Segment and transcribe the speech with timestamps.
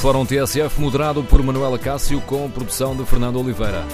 [0.00, 3.84] Fórum TSF, moderado por Manuela Cássio, com produção de Fernando Oliveira.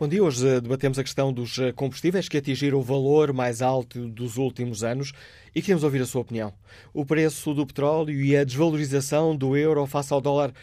[0.00, 4.38] Bom dia, hoje debatemos a questão dos combustíveis que atingiram o valor mais alto dos
[4.38, 5.12] últimos anos
[5.54, 6.54] e queremos ouvir a sua opinião.
[6.94, 10.54] O preço do petróleo e a desvalorização do euro face ao dólar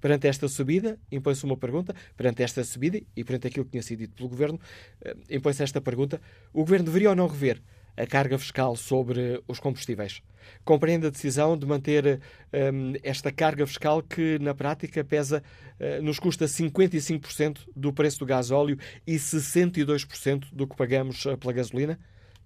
[0.00, 1.94] Perante esta subida, impõe-se uma pergunta.
[2.16, 4.60] Perante esta subida e perante aquilo que tinha sido dito pelo Governo,
[5.02, 6.20] eh, impõe-se esta pergunta:
[6.52, 7.62] o Governo deveria ou não rever
[7.96, 10.22] a carga fiscal sobre os combustíveis?
[10.64, 12.20] Compreende a decisão de manter
[12.52, 15.42] um, eh, esta carga fiscal que, na prática, pesa,
[15.80, 21.98] uh, nos custa 55% do preço do gasóleo e 62% do que pagamos pela gasolina?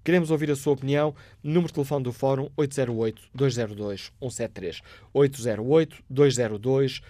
[0.02, 1.14] Queremos ouvir a sua opinião.
[1.42, 4.80] Número de telefone do Fórum 808-202-173.
[5.14, 7.02] 808-202-173.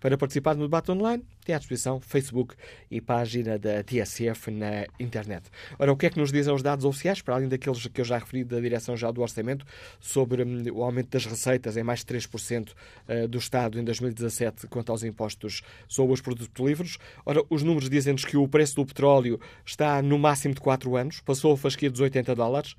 [0.00, 2.54] Para participar no debate online, tem à disposição Facebook
[2.90, 5.48] e página da TSF na internet.
[5.78, 8.04] Ora, o que é que nos dizem os dados oficiais, para além daqueles que eu
[8.04, 9.64] já referi da Direção-Geral do Orçamento,
[9.98, 14.66] sobre hum, o aumento das receitas em mais de 3% uh, do Estado em 2017
[14.66, 16.98] quanto aos impostos sobre os produtos livres?
[17.24, 21.20] Ora, os números dizem-nos que o preço do petróleo está no máximo de 4 anos,
[21.20, 22.76] passou a fasquia dos 80 dólares,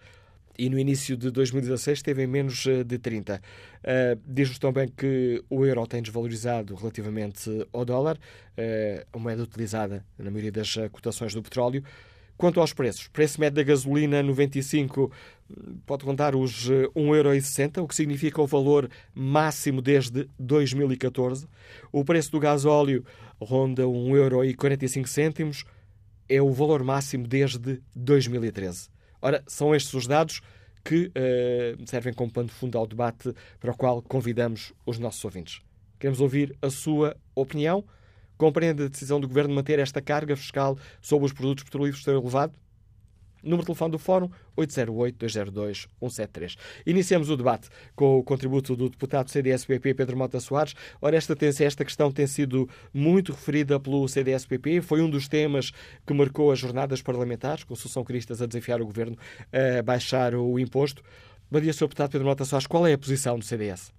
[0.59, 3.35] e no início de 2016 esteve em menos eh, de 30.
[3.35, 3.39] Uh,
[3.81, 10.05] eh, Diz-nos também que o euro tem desvalorizado relativamente ao dólar, uh, a moeda utilizada
[10.17, 11.81] na maioria das cotações do petróleo.
[12.35, 15.11] Quanto aos preços, preço médio da gasolina 95
[15.85, 21.47] pode contar os 1,60€, o que significa o valor máximo desde 2014.
[21.91, 23.05] O preço do gasóleo
[23.41, 25.65] ronda 1,45€,
[26.29, 28.89] é o valor máximo desde 2013.
[29.21, 30.41] Ora, são estes os dados
[30.83, 35.23] que uh, servem como pano de fundo ao debate para o qual convidamos os nossos
[35.23, 35.61] ouvintes.
[35.99, 37.83] Queremos ouvir a sua opinião.
[38.37, 42.57] Compreende a decisão do Governo manter esta carga fiscal sobre os produtos petrolíferos tão elevado?
[43.43, 46.57] Número de telefone do Fórum 808-202-173.
[46.85, 50.75] Iniciamos o debate com o contributo do deputado CDS-PP Pedro Mota Soares.
[51.01, 54.81] Ora, esta, esta questão tem sido muito referida pelo CDS-PP.
[54.81, 55.71] Foi um dos temas
[56.05, 59.15] que marcou as jornadas parlamentares, com Associação Cristas a desafiar o Governo
[59.79, 61.01] a baixar o imposto.
[61.51, 61.85] Bom dia, Sr.
[61.85, 62.67] Deputado Pedro Mota Soares.
[62.67, 63.91] Qual é a posição do CDS?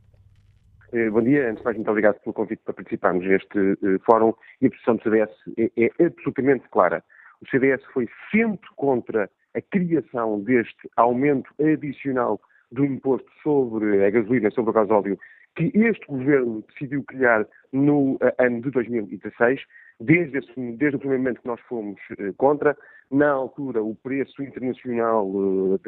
[0.93, 4.35] Eh, bom dia, antes de mais, muito obrigado pelo convite para participarmos neste uh, fórum.
[4.61, 7.03] E a posição do CDS é, é absolutamente clara.
[7.43, 12.41] O CDS foi sempre contra a criação deste aumento adicional
[12.71, 15.19] do imposto sobre a gasolina, sobre o gasóleo,
[15.57, 19.61] que este governo decidiu criar no uh, ano de 2016.
[20.01, 22.77] Desde, esse, desde o primeiro momento que nós fomos uh, contra,
[23.11, 25.79] na altura o preço internacional uh,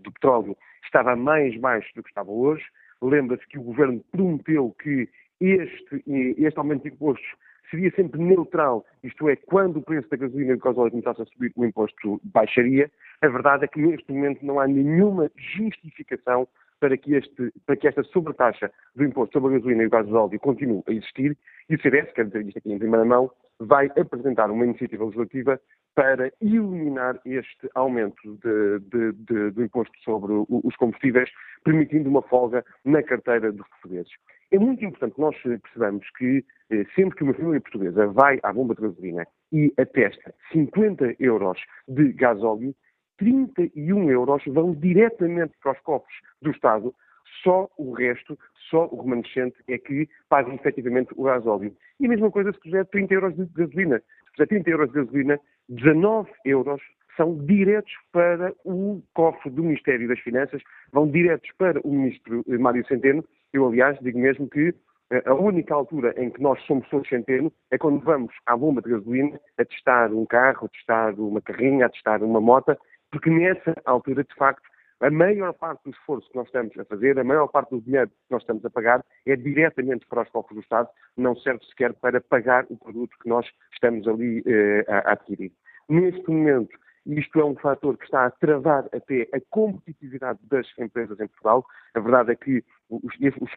[0.00, 2.64] do petróleo estava mais baixo do que estava hoje.
[3.02, 5.08] Lembra-se que o governo prometeu que
[5.40, 6.02] este,
[6.38, 7.28] este aumento de impostos
[7.70, 11.26] seria sempre neutral, isto é, quando o preço da gasolina e do gasóleo começasse a
[11.26, 12.90] subir, o imposto baixaria.
[13.22, 16.46] A verdade é que neste momento não há nenhuma justificação
[16.80, 20.38] para que, este, para que esta sobretaxa do imposto sobre a gasolina e o gasóleo
[20.38, 21.36] continue a existir
[21.68, 25.60] e o CDS, quero dizer isto aqui em primeira mão, vai apresentar uma iniciativa legislativa
[25.94, 31.30] para eliminar este aumento de, de, de, do imposto sobre os combustíveis,
[31.64, 34.12] permitindo uma folga na carteira dos portugueses.
[34.50, 38.52] É muito importante que nós percebamos que eh, sempre que uma família portuguesa vai à
[38.52, 42.74] bomba de gasolina e atesta 50 euros de gasóleo,
[43.18, 46.94] 31 euros vão diretamente para os cofres do Estado,
[47.42, 48.38] só o resto,
[48.70, 51.74] só o remanescente é que paga efetivamente o gasóleo.
[51.98, 53.98] E a mesma coisa se puser 30 euros de gasolina.
[53.98, 56.80] Se puser 30 euros de gasolina, 19 euros
[57.16, 60.62] são diretos para o cofre do Ministério das Finanças,
[60.92, 63.24] vão diretos para o Ministro Mário Centeno.
[63.52, 64.74] Eu, aliás, digo mesmo que
[65.10, 68.82] eh, a única altura em que nós somos todos centeno é quando vamos à bomba
[68.82, 72.76] de gasolina a testar um carro, a testar uma carrinha, a testar uma moto,
[73.10, 74.68] porque nessa altura, de facto,
[75.00, 78.08] a maior parte do esforço que nós estamos a fazer, a maior parte do dinheiro
[78.08, 81.92] que nós estamos a pagar é diretamente para os cofres do Estado, não serve sequer
[81.94, 85.52] para pagar o produto que nós estamos ali eh, a adquirir.
[85.88, 86.76] Neste momento,
[87.06, 91.64] isto é um fator que está a travar até a competitividade das empresas em Portugal.
[91.94, 93.14] A verdade é que os,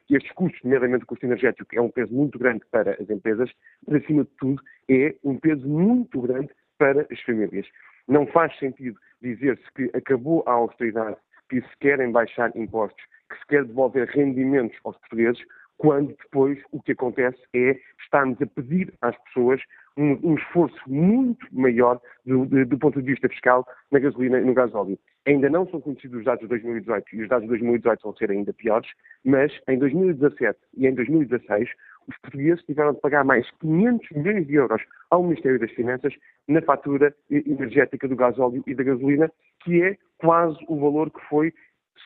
[0.10, 3.52] estes custos, nomeadamente o custo energético, é um peso muito grande para as empresas,
[3.88, 7.68] mas, acima de tudo, é um peso muito grande para as famílias.
[8.08, 11.18] Não faz sentido dizer-se que acabou a austeridade
[11.50, 15.44] que se querem baixar impostos, que se quer devolver rendimentos aos portugueses,
[15.78, 19.62] quando depois o que acontece é estarmos a pedir às pessoas
[19.98, 24.54] um, um esforço muito maior do, do, ponto de vista fiscal na gasolina e no
[24.54, 25.00] gasóleo.
[25.26, 28.32] Ainda não são conhecidos os dados de 2018 e os dados de 2018 vão ser
[28.32, 28.90] ainda piores,
[29.24, 31.70] mas em 2017 e em 2016
[32.08, 34.82] os portugueses tiveram de pagar mais 500 milhões de euros
[35.12, 36.14] ao Ministério das Finanças
[36.48, 39.32] na fatura energética do gasóleo e da gasolina,
[39.64, 41.54] que é quase o valor que foi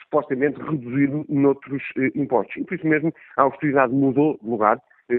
[0.03, 2.57] supostamente reduzido noutros eh, impostos.
[2.57, 4.81] E por isso mesmo a austeridade mudou de lugar.
[5.09, 5.15] Eh,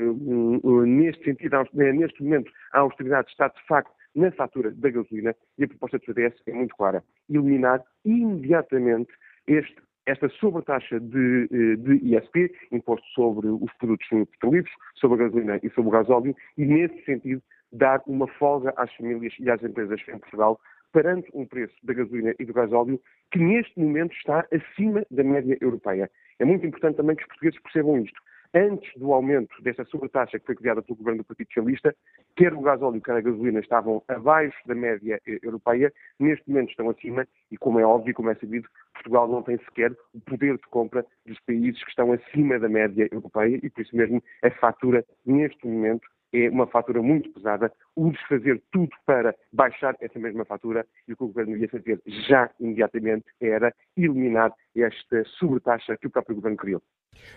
[0.87, 5.69] neste sentido, neste momento, a austeridade está de facto na fatura da gasolina e a
[5.69, 7.03] proposta do CDS é muito clara.
[7.29, 9.13] Eliminar imediatamente
[9.47, 15.61] este esta sobretaxa de, eh, de ISP, imposto sobre os produtos petrolíferos, sobre a gasolina
[15.63, 20.01] e sobre o gasóleo, e nesse sentido dar uma folga às famílias e às empresas
[20.09, 20.61] em Portugal
[20.93, 23.01] perante um preço da gasolina e do gasóleo
[23.33, 26.09] que neste momento está acima da média europeia.
[26.39, 28.21] É muito importante também que os portugueses percebam isto
[28.55, 31.95] antes do aumento desta sobretaxa que foi criada pelo governo do Partido Socialista,
[32.37, 36.91] quer o gasóleo, quer a gasolina estavam abaixo da média eh, europeia, neste momento estão
[36.91, 40.67] acima e, como é óbvio, como é sabido, Portugal não tem sequer o poder de
[40.71, 45.05] compra dos países que estão acima da média europeia e, por isso mesmo, a fatura,
[45.25, 47.73] neste momento, é uma fatura muito pesada.
[47.97, 52.01] Urge fazer tudo para baixar essa mesma fatura e o que o Governo devia fazer
[52.29, 56.83] já imediatamente era eliminar esta sobretaxa que o próprio Governo criou.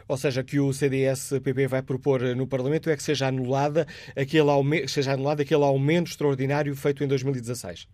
[0.09, 3.85] Ou seja, que o CDS-PP vai propor no Parlamento é que seja, anulada
[4.17, 7.87] aquele seja anulado aquele aumento extraordinário feito em 2016.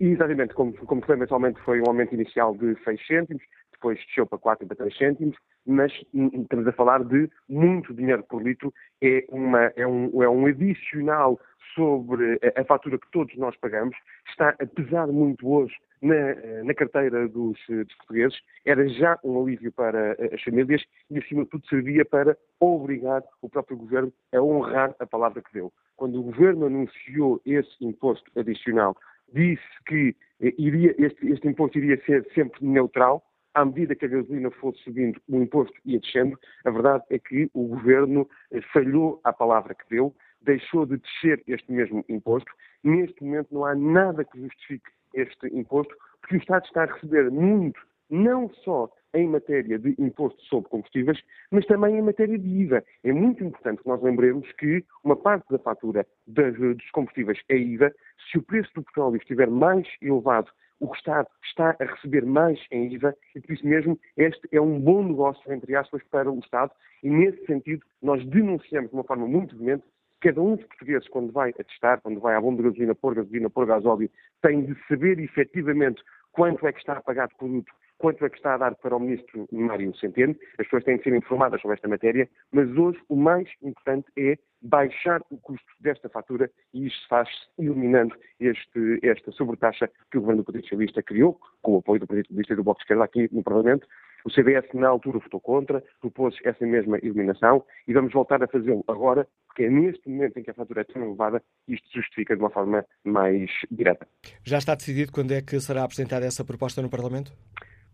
[0.00, 3.42] Exatamente, como, como foi mensalmente foi um aumento inicial de 6 cêntimos,
[3.78, 8.24] depois desceu para 4 e para 3 cêntimos, mas estamos a falar de muito dinheiro
[8.24, 11.38] por litro, é, uma, é, um, é um adicional
[11.74, 13.96] sobre a, a fatura que todos nós pagamos,
[14.28, 19.72] está a pesar muito hoje na, na carteira dos, dos, portugueses, era já um alívio
[19.72, 24.94] para as famílias e, acima de tudo, servia para obrigar o próprio governo a honrar
[24.98, 25.72] a palavra que deu.
[25.96, 28.96] Quando o governo anunciou esse imposto adicional,
[29.32, 33.22] disse que eh, iria, este, este imposto iria ser sempre neutral,
[33.54, 36.38] à medida que a gasolina fosse subindo, o imposto ia descendo.
[36.64, 41.42] A verdade é que o governo eh, falhou à palavra que deu, deixou de descer
[41.46, 42.50] este mesmo imposto.
[42.84, 47.30] Neste momento não há nada que justifique este imposto, porque o Estado está a receber
[47.30, 51.18] muito, não só em matéria de imposto sobre combustíveis,
[51.50, 52.84] mas também em matéria de IVA.
[53.02, 57.92] É muito importante que nós lembremos que uma parte da fatura dos combustíveis é IVA.
[58.30, 62.92] Se o preço do petróleo estiver mais elevado, o Estado está a receber mais em
[62.92, 66.72] IVA e, por isso mesmo, este é um bom negócio, entre aspas, para o Estado.
[67.02, 69.84] E, nesse sentido, nós denunciamos de uma forma muito veemente
[70.20, 73.14] cada um dos portugueses, quando vai a testar, quando vai à bomba de gasolina, pôr
[73.14, 74.10] gasolina, pôr gasóleo,
[74.42, 78.36] tem de saber efetivamente quanto é que está a pagar de produto, quanto é que
[78.36, 80.34] está a dar para o ministro Mário Centeno.
[80.58, 84.38] As pessoas têm de ser informadas sobre esta matéria, mas hoje o mais importante é
[84.62, 87.28] baixar o custo desta fatura e isto faz
[87.58, 92.06] eliminando este, esta sobretaxa que o governo do Partido Socialista criou, com o apoio do
[92.06, 93.86] Partido Socialista e do Bloco de Esquerda aqui no Parlamento,
[94.24, 98.84] o CDS, na altura, votou contra, propôs essa mesma eliminação e vamos voltar a fazê-lo
[98.88, 102.42] agora, porque é neste momento em que a fatura é tão elevada, isto justifica de
[102.42, 104.06] uma forma mais direta.
[104.44, 107.32] Já está decidido quando é que será apresentada essa proposta no Parlamento?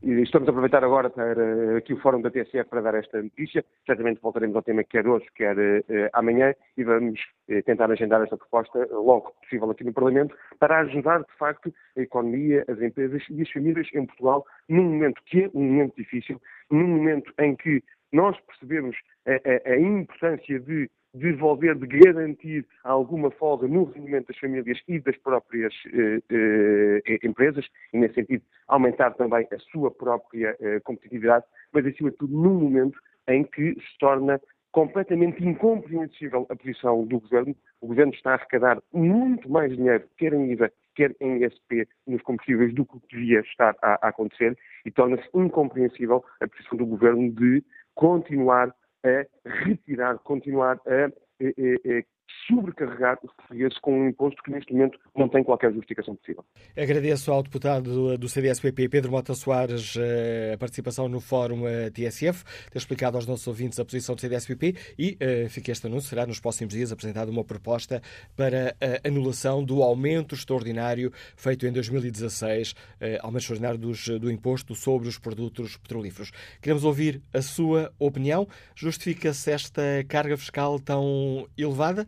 [0.05, 3.65] Estamos a aproveitar agora para, aqui o Fórum da TSF para dar esta notícia.
[3.87, 5.83] Certamente voltaremos ao tema quer hoje, quer uh,
[6.13, 7.19] amanhã, e vamos
[7.49, 12.01] uh, tentar agendar esta proposta logo possível aqui no Parlamento, para ajudar, de facto, a
[12.01, 16.41] economia, as empresas e as famílias em Portugal, num momento que é um momento difícil,
[16.71, 17.83] num momento em que
[18.13, 18.97] nós percebemos
[19.27, 24.99] a, a, a importância de devolver, de garantir alguma folga no rendimento das famílias e
[24.99, 31.44] das próprias eh, eh, empresas, e nesse sentido aumentar também a sua própria eh, competitividade,
[31.73, 34.40] mas acima de tudo num momento em que se torna
[34.73, 37.54] completamente incompreensível a posição do Governo.
[37.80, 42.21] O Governo está a arrecadar muito mais dinheiro, quer em IVA, quer em ISP, nos
[42.23, 47.30] combustíveis, do que devia estar a, a acontecer, e torna-se incompreensível a posição do Governo
[47.30, 47.62] de
[47.94, 48.75] continuar
[49.05, 51.13] a retirar, continuar a
[52.47, 56.45] sobrecarregar os portugueses com um imposto que neste momento não tem qualquer justificação possível.
[56.76, 62.45] Agradeço ao deputado do CDS-PP, Pedro Mota Soares, eh, a participação no Fórum eh, TSF,
[62.71, 66.26] ter explicado aos nossos ouvintes a posição do CDS-PP e uh, fica este anúncio, será
[66.26, 68.02] nos próximos dias apresentada uma proposta
[68.37, 72.75] para a anulação do aumento extraordinário feito em 2016, uh,
[73.21, 76.31] aumento extraordinário dos, do imposto sobre os produtos petrolíferos.
[76.61, 78.47] Queremos ouvir a sua opinião.
[78.75, 82.07] Justifica-se esta carga fiscal tão elevada?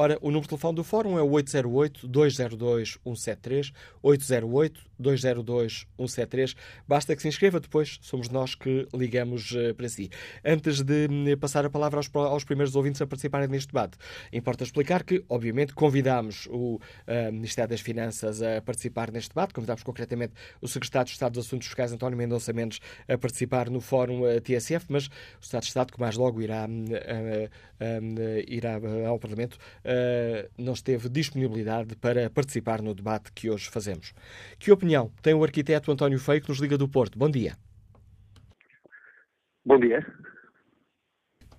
[0.00, 3.72] Ora, o número de telefone do Fórum é o 808-202-173,
[4.04, 6.54] 808-202-173.
[6.86, 10.08] Basta que se inscreva, depois somos nós que ligamos uh, para si.
[10.44, 13.98] Antes de uh, passar a palavra aos, aos, primeiros ouvintes a participarem neste debate,
[14.32, 16.80] importa explicar que, obviamente, convidámos o uh,
[17.32, 21.66] Ministério das Finanças a participar neste debate, convidámos concretamente o Secretário de Estado dos Assuntos
[21.66, 22.78] Fiscais, António Mendonça Mendes,
[23.08, 26.68] a participar no Fórum TSF, mas o Estado de Estado, que mais logo irá,
[28.46, 28.78] irá
[29.08, 29.87] ao Parlamento, uh,
[30.58, 34.12] não esteve disponibilidade para participar no debate que hoje fazemos.
[34.58, 37.18] Que opinião tem o arquiteto António Feio, que nos liga do Porto?
[37.18, 37.52] Bom dia.
[39.64, 40.06] Bom dia.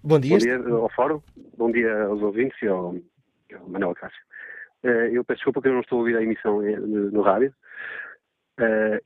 [0.04, 0.38] Bom dia.
[0.38, 1.22] Bom dia ao Fórum,
[1.58, 2.96] bom dia aos ouvintes e ao,
[3.54, 4.22] ao Manuel Cássio.
[4.84, 7.54] Uh, eu peço desculpa que eu não estou a ouvir a emissão no, no rádio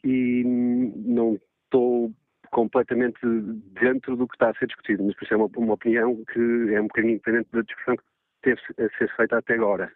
[0.04, 2.12] e não estou
[2.52, 3.20] completamente
[3.80, 6.74] dentro do que está a ser discutido, mas por isso é uma, uma opinião que
[6.74, 8.04] é um bocadinho independente da discussão que
[8.44, 9.92] teve a ser feita até agora.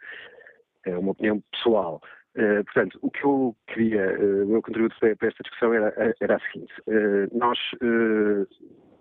[0.86, 2.02] É uma opinião pessoal.
[2.36, 6.36] Uh, portanto, o que eu queria, uh, o meu contributo para esta discussão era, era
[6.36, 7.58] a seguinte: uh, nós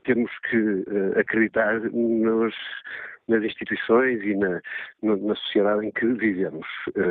[0.04, 0.84] temos que
[1.18, 2.54] acreditar nos,
[3.28, 4.60] nas instituições e na,
[5.02, 6.66] na, sociedade em que vivemos.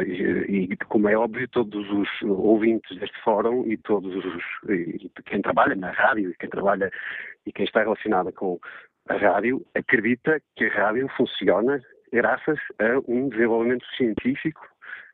[0.07, 5.41] E, e, como é óbvio, todos os ouvintes deste fórum e todos os e quem
[5.41, 6.89] trabalha na rádio e quem trabalha
[7.45, 8.57] e quem está relacionada com
[9.09, 11.81] a rádio acredita que a rádio funciona
[12.15, 14.65] graças a um desenvolvimento científico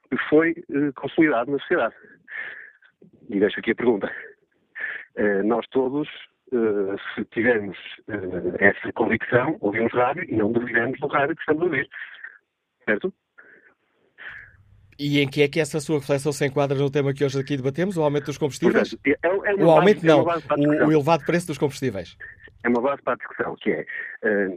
[0.09, 1.95] que foi eh, consolidado na sociedade.
[3.29, 4.11] E deixo aqui a pergunta.
[5.15, 6.07] Eh, nós todos,
[6.53, 7.77] eh, se tivermos
[8.59, 11.89] essa convicção, ouvimos rádio e não duvidamos do rádio que estamos a ouvir.
[12.85, 13.13] Certo?
[14.99, 17.57] E em que é que essa sua reflexão se enquadra no tema que hoje aqui
[17.57, 18.93] debatemos, o aumento dos combustíveis?
[18.93, 22.15] Portanto, é, é o aumento não, o, o elevado preço dos combustíveis
[22.63, 23.85] é uma base para a discussão, que é,
[24.23, 24.47] eh,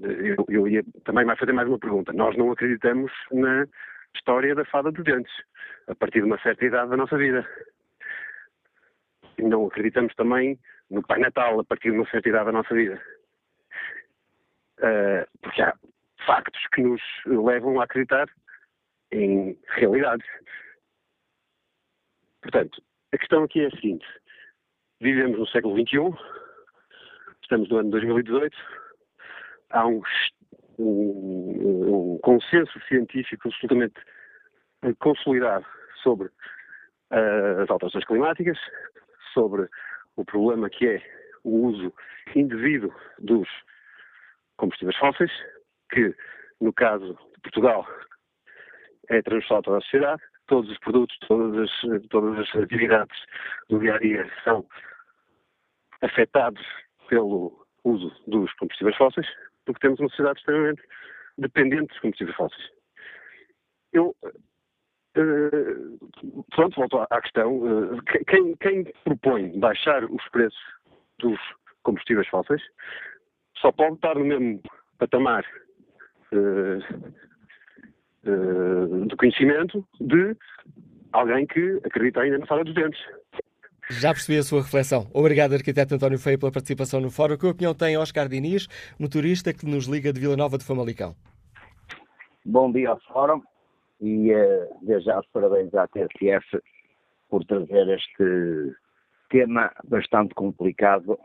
[0.00, 2.12] eu, eu ia também mais fazer mais uma pergunta.
[2.12, 3.66] Nós não acreditamos na
[4.14, 5.32] história da fada de dentes,
[5.88, 7.46] a partir de uma certa idade da nossa vida.
[9.38, 10.58] Não acreditamos também
[10.90, 13.00] no Pai Natal, a partir de uma certa idade da nossa vida.
[14.78, 15.74] Eh, porque há
[16.26, 18.28] factos que nos levam a acreditar
[19.10, 20.26] em realidades.
[22.42, 24.06] Portanto, a questão aqui é a seguinte.
[25.00, 26.16] Vivemos no século XXI,
[27.44, 28.56] estamos no ano 2018,
[29.70, 30.02] há um,
[30.78, 34.00] um, um consenso científico absolutamente
[34.98, 35.64] consolidado
[36.02, 38.58] sobre uh, as alterações climáticas,
[39.32, 39.68] sobre
[40.16, 41.02] o problema que é
[41.44, 41.92] o uso
[42.34, 43.48] indevido dos
[44.56, 45.32] combustíveis fósseis,
[45.90, 46.14] que
[46.60, 47.86] no caso de Portugal
[49.10, 53.18] é transversal a toda a sociedade, todos os produtos, todas as, todas as atividades
[53.68, 54.66] do dia a dia são
[56.00, 56.62] afetados
[57.08, 59.26] pelo uso dos combustíveis fósseis,
[59.64, 60.82] porque temos uma sociedade extremamente
[61.38, 62.70] dependente dos combustíveis fósseis.
[63.92, 64.14] Eu,
[65.16, 65.98] uh,
[66.50, 67.58] pronto, volto à, questão.
[67.58, 70.60] Uh, quem, quem propõe baixar os preços
[71.18, 71.38] dos
[71.82, 72.62] combustíveis fósseis
[73.58, 74.60] só pode estar no mesmo
[74.98, 75.44] patamar
[76.32, 76.78] uh,
[79.06, 80.36] do conhecimento de
[81.12, 83.00] alguém que acredita ainda na sala dos dentes.
[83.90, 85.06] Já percebi a sua reflexão.
[85.12, 87.36] Obrigado, arquiteto António Feio, pela participação no fórum.
[87.36, 88.66] Que opinião tem Oscar Diniz,
[88.98, 91.14] motorista que nos liga de Vila Nova de Famalicão?
[92.44, 93.42] Bom dia ao fórum
[94.00, 96.62] e uh, desde já os parabéns à TSF
[97.28, 98.74] por trazer este,
[99.34, 101.18] tema bastante complicado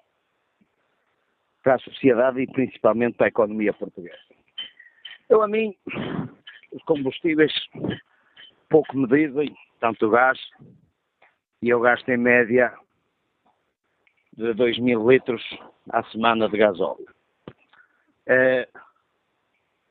[1.64, 4.18] para a sociedade e principalmente para a economia portuguesa.
[5.30, 5.76] Eu, a mim,
[6.72, 7.54] os combustíveis
[8.70, 10.40] pouco me dizem, tanto o gás,
[11.62, 12.74] e eu gasto em média
[14.34, 15.44] de 2 mil litros
[15.90, 17.08] à semana de gasóleo.
[18.26, 18.70] É,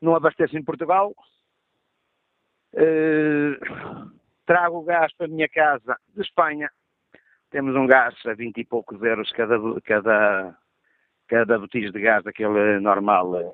[0.01, 1.13] não abasteço em Portugal,
[2.73, 3.59] é,
[4.45, 6.71] trago gás para a minha casa de Espanha,
[7.51, 10.57] temos um gás a 20 e poucos euros cada, cada,
[11.27, 13.53] cada botija de gás daquele normal eh,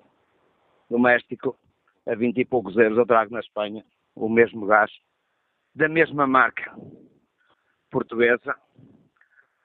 [0.90, 1.58] doméstico,
[2.06, 3.84] a 20 e poucos euros eu trago na Espanha,
[4.16, 4.92] o mesmo gás,
[5.74, 6.74] da mesma marca
[7.96, 8.54] portuguesa,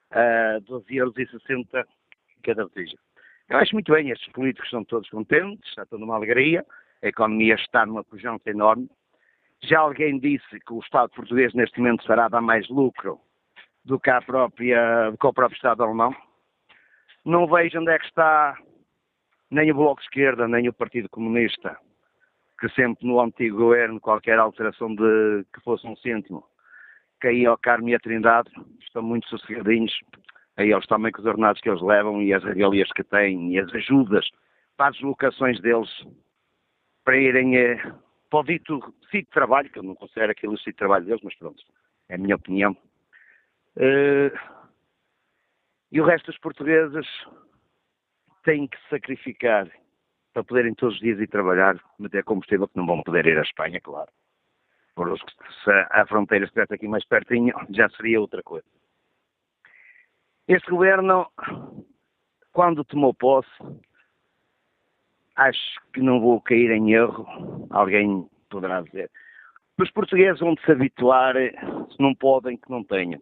[0.09, 1.13] a 12,60 euros
[2.41, 2.97] cada botija.
[3.49, 6.65] Eu acho muito bem, estes políticos são todos contentes, está toda uma alegria,
[7.03, 8.89] a economia está numa pujança enorme.
[9.63, 13.19] Já alguém disse que o Estado português neste momento fará dar mais lucro
[13.83, 16.15] do que, a própria, do que o próprio Estado alemão.
[17.25, 18.57] Não vejo onde é que está
[19.49, 21.77] nem o Bloco de Esquerda, nem o Partido Comunista,
[22.57, 26.45] que sempre no antigo governo, qualquer alteração de que fosse um cêntimo,
[27.21, 28.49] caía ao Carmo e a Trindade,
[28.81, 29.97] estão muito sossegadinhos,
[30.57, 33.59] aí eles também com os ordenados que eles levam e as regalias que têm e
[33.59, 34.27] as ajudas
[34.75, 35.89] para as deslocações deles
[37.05, 37.81] para irem eh,
[38.29, 41.05] para o dito sítio de trabalho, que eu não considero aquilo o sítio de trabalho
[41.05, 41.61] deles, mas pronto,
[42.09, 42.75] é a minha opinião.
[43.75, 44.31] Uh,
[45.91, 47.05] e o resto dos portugueses
[48.43, 49.69] têm que sacrificar
[50.33, 53.41] para poderem todos os dias ir trabalhar, meter combustível, que não vão poder ir à
[53.41, 54.09] Espanha, claro.
[54.95, 55.33] Por os que
[55.63, 58.65] se a fronteira estivesse aqui mais pertinho, já seria outra coisa.
[60.47, 61.27] Este governo,
[62.51, 63.49] quando tomou posse,
[65.35, 69.09] acho que não vou cair em erro, alguém poderá dizer.
[69.79, 73.21] Os portugueses vão se habituar, se não podem, que não tenham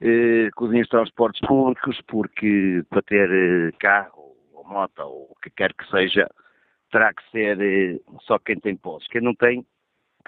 [0.00, 5.50] eh, cozinhas de transportes públicos, porque para ter eh, carro ou moto ou o que
[5.50, 6.28] quer que seja,
[6.90, 9.08] terá que ser eh, só quem tem posses.
[9.08, 9.66] Quem não tem,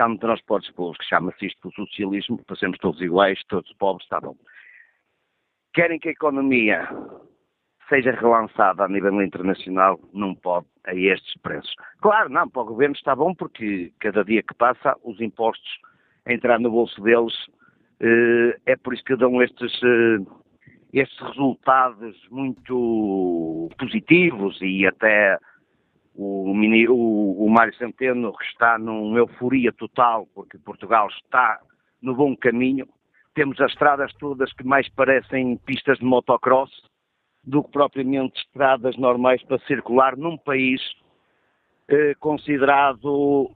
[0.00, 4.34] está no transportes públicos, chama-se isto o socialismo, passemos todos iguais, todos pobres, está bom.
[5.74, 6.88] Querem que a economia
[7.86, 11.74] seja relançada a nível internacional, não pode a estes preços.
[12.00, 15.70] Claro, não, para o governo está bom porque cada dia que passa os impostos
[16.24, 17.34] a entrar no bolso deles
[18.00, 20.18] eh, é por isso que dão estes, eh,
[20.94, 25.38] estes resultados muito positivos e até
[26.20, 31.58] o, o, o Mário Centeno está numa euforia total porque Portugal está
[32.02, 32.86] no bom caminho.
[33.34, 36.70] Temos as estradas todas que mais parecem pistas de motocross
[37.42, 40.82] do que propriamente estradas normais para circular num país
[41.88, 43.50] eh, considerado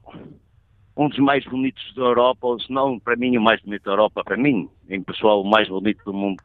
[0.97, 3.91] um dos mais bonitos da Europa, ou se não, para mim, o mais bonito da
[3.91, 6.41] Europa, para mim, em pessoal, o mais bonito do mundo.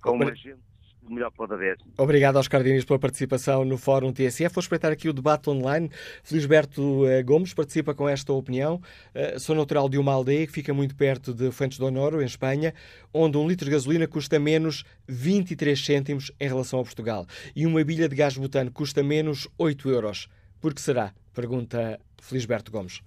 [0.00, 0.67] Com uma gente
[1.14, 1.78] melhor pode haver.
[1.96, 4.54] Obrigado aos Cardinhos pela participação no Fórum TSF.
[4.54, 5.90] Vou espreitar aqui o debate online.
[6.22, 8.80] Felisberto eh, Gomes participa com esta opinião.
[9.14, 12.26] Eh, sou natural de uma aldeia que fica muito perto de Fuentes do Honoro, em
[12.26, 12.74] Espanha,
[13.12, 17.26] onde um litro de gasolina custa menos 23 cêntimos em relação a Portugal.
[17.54, 20.28] E uma bilha de gás butano custa menos 8 euros.
[20.60, 21.12] Por que será?
[21.32, 23.00] Pergunta Felisberto Gomes.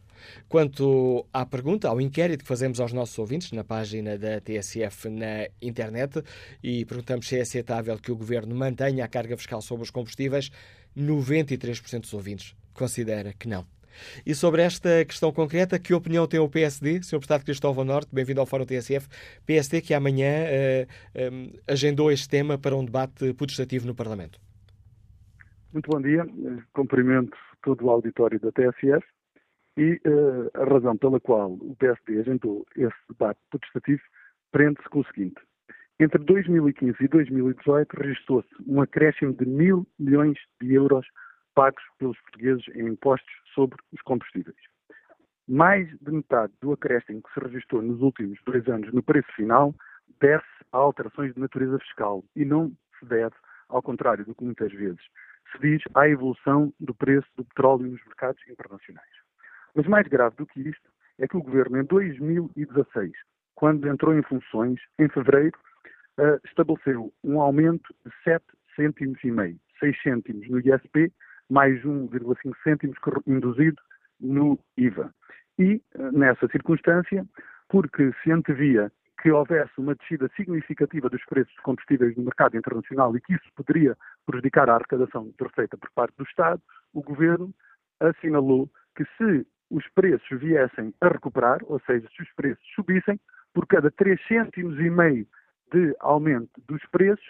[0.47, 5.47] Quanto à pergunta, ao inquérito que fazemos aos nossos ouvintes na página da TSF na
[5.61, 6.23] internet
[6.63, 10.51] e perguntamos se é aceitável que o governo mantenha a carga fiscal sobre os combustíveis,
[10.97, 13.65] 93% dos ouvintes considera que não.
[14.25, 17.03] E sobre esta questão concreta, que opinião tem o PSD?
[17.03, 17.17] Sr.
[17.17, 19.07] Deputado Cristóvão Norte, bem-vindo ao Fórum TSF.
[19.45, 23.95] PSD que amanhã uh, eh, um, eh, agendou este tema para um debate putestativo no
[23.95, 24.39] Parlamento.
[25.73, 26.25] Muito bom dia.
[26.73, 29.11] Cumprimento todo o auditório da TSF
[29.77, 34.01] e uh, a razão pela qual o PSD agendou esse debate protestativo
[34.51, 35.41] prende-se com o seguinte.
[35.99, 41.05] Entre 2015 e 2018 registrou-se um acréscimo de mil milhões de euros
[41.53, 44.57] pagos pelos portugueses em impostos sobre os combustíveis.
[45.47, 49.75] Mais de metade do acréscimo que se registrou nos últimos dois anos no preço final
[50.19, 53.35] deve-se a alterações de natureza fiscal e não se deve,
[53.69, 55.01] ao contrário do que muitas vezes
[55.51, 59.20] se diz, à evolução do preço do petróleo nos mercados internacionais.
[59.75, 63.11] Mas mais grave do que isto é que o governo, em 2016,
[63.55, 65.57] quando entrou em funções, em fevereiro,
[66.19, 68.43] uh, estabeleceu um aumento de 7
[68.75, 71.11] cêntimos e meio, 6 cêntimos no ISP,
[71.49, 73.81] mais 1,5 cêntimos induzido
[74.19, 75.13] no IVA.
[75.59, 77.25] E, uh, nessa circunstância,
[77.69, 83.15] porque se antevia que houvesse uma descida significativa dos preços de combustíveis no mercado internacional
[83.15, 87.53] e que isso poderia prejudicar a arrecadação de receita por parte do Estado, o Governo
[87.99, 93.19] assinalou que se os preços viessem a recuperar, ou seja, se os preços subissem,
[93.53, 95.25] por cada 3 cêntimos e meio
[95.71, 97.25] de aumento dos preços,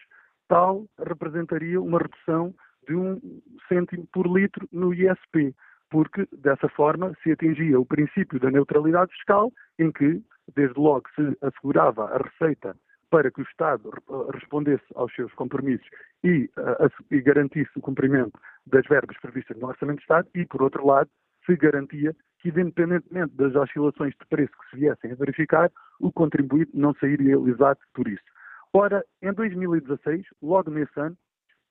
[0.47, 2.53] tal representaria uma redução
[2.87, 3.21] de um
[3.67, 5.55] cêntimo por litro no ISP,
[5.89, 10.21] porque dessa forma se atingia o princípio da neutralidade fiscal, em que,
[10.55, 12.75] desde logo, se assegurava a receita
[13.09, 13.91] para que o Estado
[14.33, 15.87] respondesse aos seus compromissos
[16.23, 20.63] e, uh, e garantisse o cumprimento das verbas previstas no Orçamento de Estado, e, por
[20.63, 21.09] outro lado,
[21.45, 26.71] se garantia que, independentemente das oscilações de preço que se viessem a verificar, o contribuinte
[26.73, 28.23] não sairia lesado por isso.
[28.73, 31.15] Ora, em 2016, logo nesse ano,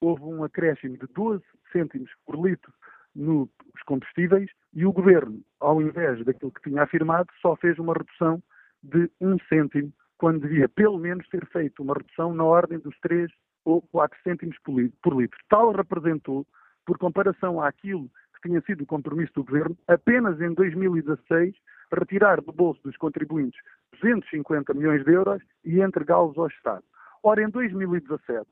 [0.00, 2.72] houve um acréscimo de 12 cêntimos por litro
[3.14, 3.48] nos
[3.87, 8.42] combustíveis e o governo, ao invés daquilo que tinha afirmado, só fez uma redução
[8.83, 13.30] de um cêntimo, quando devia pelo menos ter feito uma redução na ordem dos 3
[13.64, 15.38] ou 4 cêntimos por litro.
[15.48, 16.46] Tal representou,
[16.87, 18.09] por comparação àquilo
[18.40, 21.55] que tinha sido o compromisso do governo, apenas em 2016
[21.92, 23.61] retirar do bolso dos contribuintes
[24.00, 26.85] 250 milhões de euros e entregá-los ao Estado.
[27.22, 28.46] Ora, em 2017,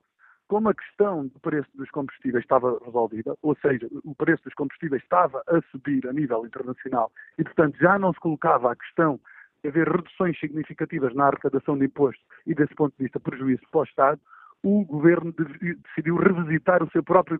[0.48, 5.03] como a questão do preço dos combustíveis estava resolvida, ou seja, o preço dos combustíveis
[5.03, 9.20] estava a subir a nível internacional e, portanto, já não se colocava a questão
[9.62, 13.81] de haver reduções significativas na arrecadação de imposto e, desse ponto de vista, prejuízo para
[13.81, 14.20] o Estado,
[14.62, 17.38] o governo decidiu revisitar o seu próprio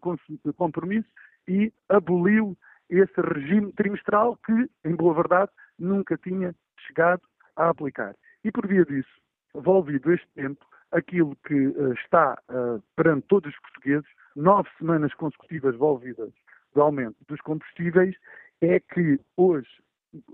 [0.57, 1.09] compromisso
[1.49, 2.57] e aboliu
[2.91, 6.55] esse regime trimestral que, em boa verdade, nunca tinha
[6.87, 7.23] chegado
[7.57, 8.15] a aplicar.
[8.45, 9.21] E por via disso,
[9.55, 15.75] envolvido este tempo, aquilo que uh, está uh, perante todos os portugueses, nove semanas consecutivas
[15.75, 16.33] envolvidas
[16.75, 18.15] do aumento dos combustíveis,
[18.61, 19.69] é que hoje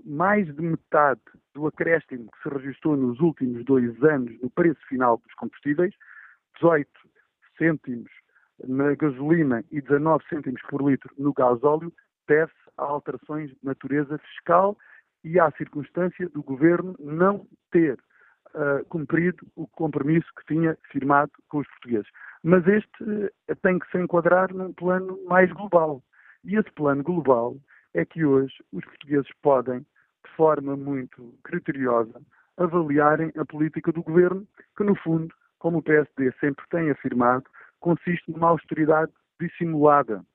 [0.05, 1.21] mais de metade
[1.53, 5.93] do acréscimo que se registrou nos últimos dois anos no preço final dos combustíveis,
[6.55, 6.89] 18
[7.57, 8.11] cêntimos
[8.63, 11.91] na gasolina e 19 cêntimos por litro no gasóleo,
[12.27, 14.77] deve-se a alterações de natureza fiscal
[15.23, 17.97] e à circunstância do governo não ter
[18.53, 22.07] uh, cumprido o compromisso que tinha firmado com os portugueses.
[22.43, 26.03] Mas este uh, tem que se enquadrar num plano mais global.
[26.43, 27.57] E esse plano global
[27.93, 32.21] é que hoje os portugueses podem, de forma muito criteriosa,
[32.57, 37.45] avaliarem a política do governo, que no fundo, como o PSD sempre tem afirmado,
[37.85, 40.25] consiste numa austeridade dissimulada.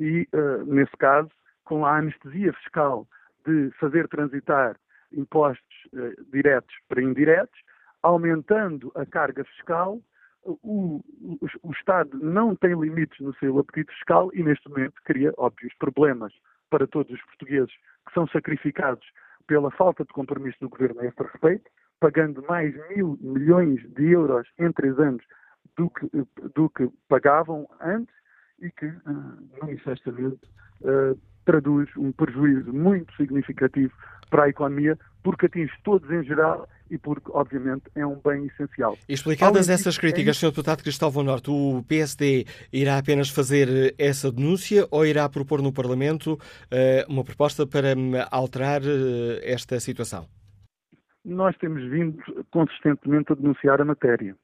[0.00, 1.30] E, uh, nesse caso,
[1.64, 3.06] com a anestesia fiscal
[3.46, 4.76] de fazer transitar
[5.12, 7.56] impostos uh, diretos para indiretos,
[8.02, 10.00] aumentando a carga fiscal,
[10.42, 15.32] o, o, o, Estado não tem limites no seu apetite fiscal e, neste momento, cria
[15.36, 16.32] óbvios problemas
[16.68, 17.72] para todos os portugueses
[18.06, 19.06] que são sacrificados
[19.46, 24.48] pela falta de compromisso do governo a este respeito, pagando mais mil milhões de euros
[24.58, 25.24] em três anos
[25.78, 26.10] do que,
[26.54, 28.14] do que pagavam antes
[28.60, 30.40] e que, uh, manifestamente,
[30.82, 33.94] uh, traduz um prejuízo muito significativo
[34.28, 38.98] para a economia, porque atinge todos em geral e porque, obviamente, é um bem essencial.
[39.08, 40.40] Explicadas essas críticas, é...
[40.40, 40.50] Sr.
[40.50, 45.72] Deputado Cristóvão Norte, o PSD irá apenas fazer eh, essa denúncia ou irá propor no
[45.72, 50.26] Parlamento uh, uma proposta para hum, alterar uh, esta situação?
[51.24, 52.18] Nós temos vindo
[52.50, 54.34] consistentemente a denunciar a matéria.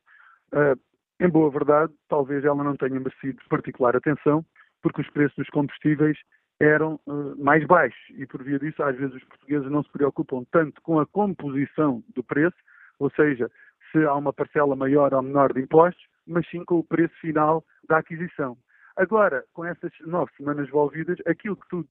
[0.52, 0.78] Uh,
[1.20, 4.44] em boa verdade, talvez ela não tenha merecido particular atenção,
[4.82, 6.18] porque os preços dos combustíveis
[6.60, 10.44] eram uh, mais baixos e por via disso às vezes os portugueses não se preocupam
[10.52, 12.56] tanto com a composição do preço,
[12.98, 13.50] ou seja,
[13.90, 17.64] se há uma parcela maior ou menor de impostos, mas sim com o preço final
[17.88, 18.56] da aquisição.
[18.96, 21.88] Agora, com essas nove semanas envolvidas, aquilo que tudo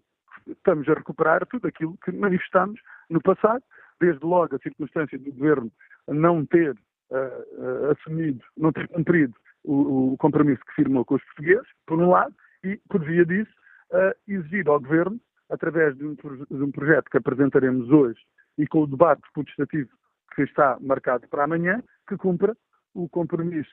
[0.48, 3.64] estamos a recuperar, tudo aquilo que manifestamos no passado,
[4.00, 5.72] desde logo a circunstância do governo
[6.08, 6.76] não ter
[7.14, 12.10] uh, assumido, não ter cumprido o, o compromisso que firmou com os portugueses, por um
[12.10, 13.52] lado, e por via disso
[13.92, 18.20] uh, exigir ao Governo, através de um, de um, projeto que apresentaremos hoje
[18.58, 19.90] e com o debate protestativo
[20.36, 22.56] que está marcado para amanhã, que cumpra
[22.94, 23.72] o compromisso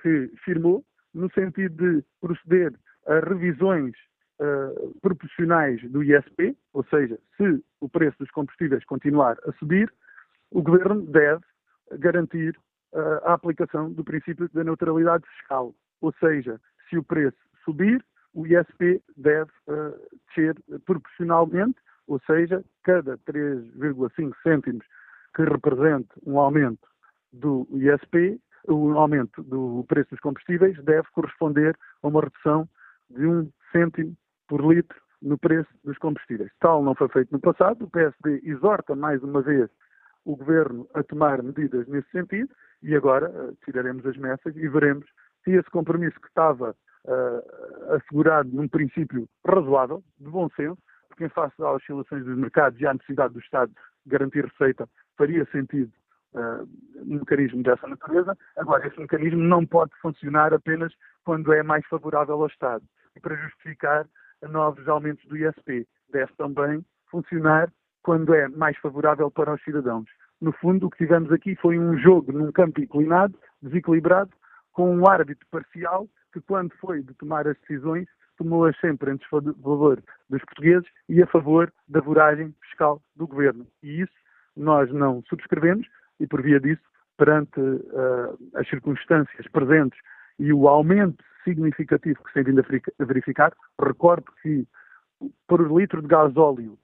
[0.00, 2.72] que firmou, no sentido de proceder
[3.06, 3.94] a revisões
[4.40, 9.92] uh, proporcionais do ISP, ou seja, se o preço dos combustíveis continuar a subir,
[10.50, 11.42] o Governo deve
[11.98, 12.56] garantir
[13.24, 15.74] a aplicação do princípio da neutralidade fiscal.
[16.00, 19.94] Ou seja, se o preço subir, o ISP deve uh,
[20.28, 24.86] descer proporcionalmente, ou seja, cada 3,5 cêntimos
[25.34, 26.88] que represente um aumento
[27.32, 32.68] do ISP, o aumento do preço dos combustíveis deve corresponder a uma redução
[33.10, 36.50] de um cêntimo por litro no preço dos combustíveis.
[36.60, 37.84] Tal não foi feito no passado.
[37.84, 39.68] O PSD exorta mais uma vez
[40.28, 42.50] o governo a tomar medidas nesse sentido
[42.82, 43.32] e agora
[43.64, 45.06] tiraremos as messas e veremos
[45.42, 51.30] se esse compromisso que estava uh, assegurado num princípio razoável, de bom senso, porque em
[51.30, 53.72] face às oscilações dos mercados e à necessidade do Estado
[54.06, 54.86] garantir receita,
[55.16, 55.90] faria sentido
[56.34, 58.36] uh, um mecanismo dessa natureza.
[58.58, 60.92] Agora, esse mecanismo não pode funcionar apenas
[61.24, 62.84] quando é mais favorável ao Estado.
[63.16, 64.06] E para justificar
[64.42, 70.08] novos aumentos do ISP, deve também funcionar quando é mais favorável para os cidadãos.
[70.40, 74.30] No fundo, o que tivemos aqui foi um jogo num campo inclinado, desequilibrado,
[74.72, 80.00] com um árbitro parcial que, quando foi de tomar as decisões, tomou-as sempre em desfavor
[80.30, 83.66] dos portugueses e a favor da voragem fiscal do governo.
[83.82, 84.12] E isso
[84.56, 85.86] nós não subscrevemos
[86.20, 86.82] e, por via disso,
[87.16, 89.98] perante uh, as circunstâncias presentes
[90.38, 94.66] e o aumento significativo que se tem vindo a verificar, recordo que
[95.48, 96.78] por litro de gás óleo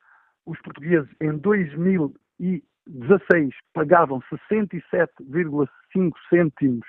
[0.45, 1.39] os portugueses em
[2.87, 4.21] 2016 pagavam
[4.53, 6.87] 67,5 cêntimos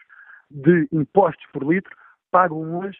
[0.50, 1.96] de impostos por litro,
[2.32, 2.98] pagam hoje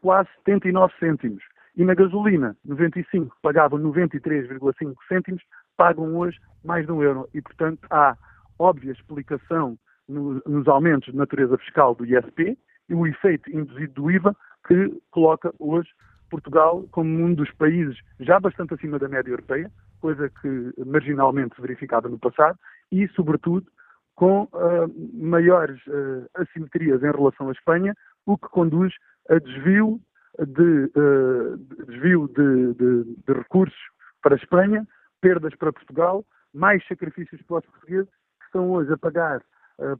[0.00, 1.42] quase 79 cêntimos.
[1.76, 5.42] E na gasolina, 95, pagavam 93,5 cêntimos,
[5.76, 7.28] pagam hoje mais de um euro.
[7.34, 8.16] E, portanto, há
[8.58, 12.58] óbvia explicação no, nos aumentos de natureza fiscal do ISP
[12.88, 15.88] e o efeito induzido do IVA que coloca hoje
[16.28, 22.08] Portugal como um dos países já bastante acima da média europeia, coisa que marginalmente verificada
[22.08, 22.58] no passado,
[22.90, 23.66] e, sobretudo,
[24.14, 27.94] com uh, maiores uh, assimetrias em relação à Espanha,
[28.26, 28.92] o que conduz
[29.28, 30.00] a desvio
[30.38, 33.78] de, uh, desvio de, de, de, recursos
[34.22, 34.86] para a Espanha,
[35.20, 39.40] perdas para Portugal, mais sacrifícios para os portugueses, que estão hoje a pagar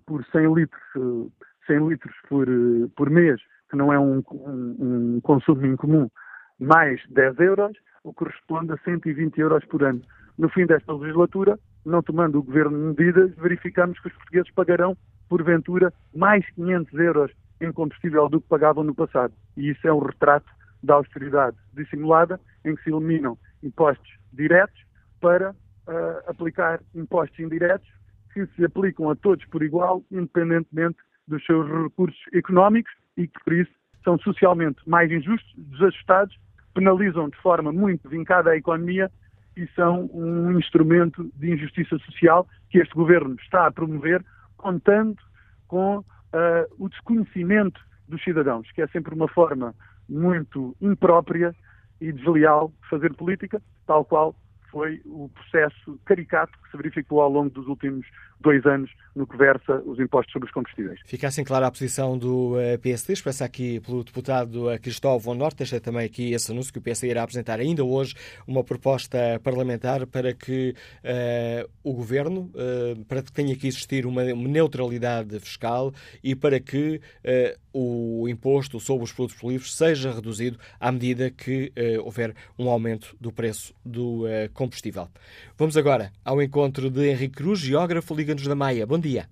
[0.07, 0.83] por 100 litros,
[1.69, 2.49] 100 litros por,
[2.97, 4.77] por mês, que não é um, um,
[5.17, 6.09] um consumo incomum,
[6.59, 10.01] mais 10 euros, o que corresponde a 120 euros por ano.
[10.37, 14.97] No fim desta legislatura, não tomando o Governo medidas, verificamos que os portugueses pagarão,
[15.29, 19.33] porventura, mais 500 euros em combustível do que pagavam no passado.
[19.57, 20.47] E isso é um retrato
[20.83, 24.81] da austeridade dissimulada, em que se eliminam impostos diretos
[25.21, 27.89] para uh, aplicar impostos indiretos
[28.33, 33.53] que se aplicam a todos por igual, independentemente dos seus recursos económicos e que, por
[33.53, 33.73] isso,
[34.05, 36.39] são socialmente mais injustos, desajustados,
[36.73, 39.11] penalizam de forma muito vincada a economia
[39.57, 44.25] e são um instrumento de injustiça social que este governo está a promover,
[44.57, 45.19] contando
[45.67, 46.05] com uh,
[46.79, 49.75] o desconhecimento dos cidadãos, que é sempre uma forma
[50.09, 51.53] muito imprópria
[52.01, 54.35] e desleal de fazer política, tal qual
[54.71, 58.07] foi o processo caricato que se verificou ao longo dos últimos
[58.41, 61.01] dois anos no que versa os impostos sobre os combustíveis.
[61.05, 65.59] Fica assim clara a posição do uh, PSD, expressa aqui pelo deputado uh, Cristóvão Norte,
[65.59, 68.15] deixa também aqui esse anúncio que o PSD irá apresentar ainda hoje
[68.47, 70.73] uma proposta parlamentar para que
[71.03, 72.51] uh, o Governo,
[73.09, 77.01] para que tenha que existir uma, neutralidade fiscal e para que
[77.73, 81.73] o imposto sobre os produtos políferos seja reduzido à medida que
[82.05, 85.09] houver um aumento do preço do combustível.
[85.57, 88.87] Vamos agora ao encontro de Henrique Cruz, geógrafo, Liga-nos da Maia.
[88.87, 89.25] Bom dia.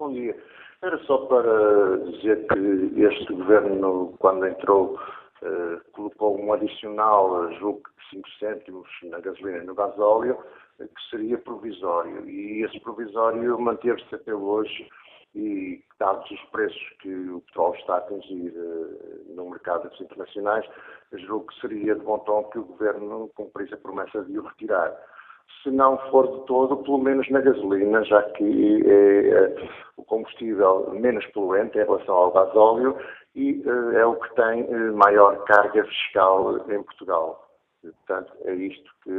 [0.00, 0.36] Bom dia.
[0.82, 4.98] Era só para dizer que este governo, quando entrou,
[5.42, 10.36] eh, colocou um adicional, julgo de 5 cêntimos na gasolina e no gasóleo,
[10.76, 12.28] que seria provisório.
[12.28, 14.88] E esse provisório manteve-se até hoje
[15.36, 20.66] e, dados os preços que o petróleo está a atingir eh, no mercado internacionais,
[21.12, 24.96] julgo que seria de bom tom que o governo cumprisse a promessa de o retirar
[25.62, 30.90] se não for de todo, pelo menos na gasolina, já que é, é o combustível
[30.92, 32.96] menos poluente em relação ao gasóleo
[33.34, 33.62] e
[33.94, 37.48] é, é o que tem é, maior carga fiscal em Portugal.
[37.82, 39.10] Portanto, é isto que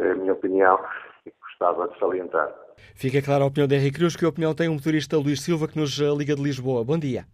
[0.00, 0.78] é a minha opinião
[1.24, 2.54] e que gostava de salientar.
[2.94, 5.68] Fica clara a opinião de Henrique Cruz, que a opinião tem o motorista Luís Silva,
[5.68, 6.84] que nos liga de Lisboa.
[6.84, 7.24] Bom dia.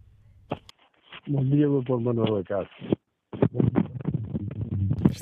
[1.27, 2.97] Bom dia, doutor Manuel Acácio.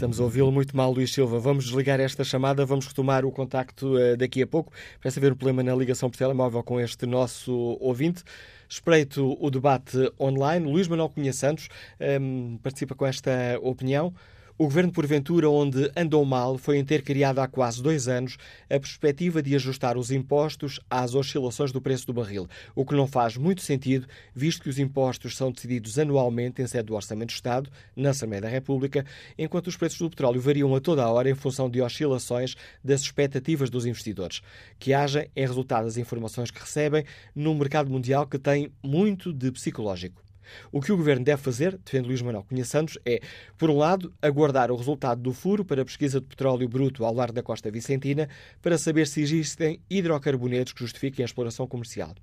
[0.02, 1.38] Estamos a ouvi-lo muito mal, Luís Silva.
[1.38, 4.74] Vamos desligar esta chamada, vamos retomar o contacto uh, daqui a pouco.
[5.00, 8.24] Parece haver um problema na ligação por telemóvel com este nosso ouvinte.
[8.68, 10.66] Espreito o debate online.
[10.66, 14.12] Luís Manuel Cunha Santos um, ehm, participa com esta opinião.
[14.62, 18.38] O governo, porventura, onde andou mal, foi em ter criado há quase dois anos
[18.70, 23.08] a perspectiva de ajustar os impostos às oscilações do preço do barril, o que não
[23.08, 27.34] faz muito sentido, visto que os impostos são decididos anualmente em sede do Orçamento do
[27.34, 29.04] Estado, na Assembleia da República,
[29.36, 33.02] enquanto os preços do petróleo variam a toda a hora em função de oscilações das
[33.02, 34.44] expectativas dos investidores,
[34.78, 39.52] que haja em resultado das informações que recebem num mercado mundial que tem muito de
[39.52, 40.22] psicológico.
[40.72, 43.22] O que o Governo deve fazer, defende Luís Manuel Cunha Santos, é,
[43.58, 47.14] por um lado, aguardar o resultado do furo para a pesquisa de petróleo bruto ao
[47.14, 48.28] largo da costa vicentina
[48.62, 52.14] para saber se existem hidrocarbonetos que justifiquem a exploração comercial.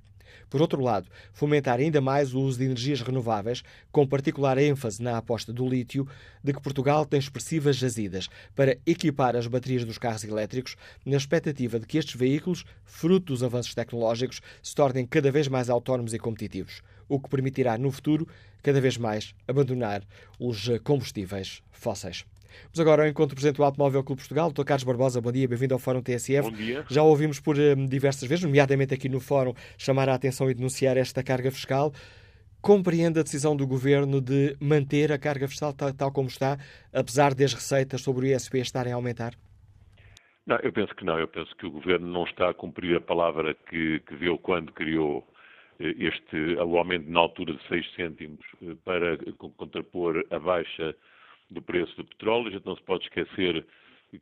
[0.48, 3.62] Por outro lado, fomentar ainda mais o uso de energias renováveis,
[3.92, 6.06] com particular ênfase na aposta do lítio,
[6.42, 11.78] de que Portugal tem expressivas jazidas, para equipar as baterias dos carros elétricos, na expectativa
[11.78, 16.18] de que estes veículos, fruto dos avanços tecnológicos, se tornem cada vez mais autónomos e
[16.18, 18.26] competitivos, o que permitirá, no futuro,
[18.62, 20.02] cada vez mais abandonar
[20.38, 22.24] os combustíveis fósseis.
[22.64, 24.64] Vamos agora ao encontro do Presidente do Automóvel Clube Portugal, Dr.
[24.64, 25.20] Carlos Barbosa.
[25.20, 26.50] Bom dia, bem-vindo ao Fórum TSF.
[26.50, 26.84] Bom dia.
[26.88, 30.96] Já ouvimos por um, diversas vezes, nomeadamente aqui no Fórum, chamar a atenção e denunciar
[30.96, 31.92] esta carga fiscal.
[32.60, 36.58] Compreende a decisão do Governo de manter a carga fiscal tal, tal como está,
[36.92, 39.34] apesar das receitas sobre o ISP estarem a aumentar?
[40.46, 41.18] Não, eu penso que não.
[41.18, 44.72] Eu penso que o Governo não está a cumprir a palavra que, que deu quando
[44.72, 45.37] criou eh,
[45.78, 49.16] este, o aumento na altura de 6 cêntimos eh, para
[49.56, 50.94] contrapor a baixa
[51.50, 52.50] do preço do petróleo.
[52.50, 53.64] Gente não se pode esquecer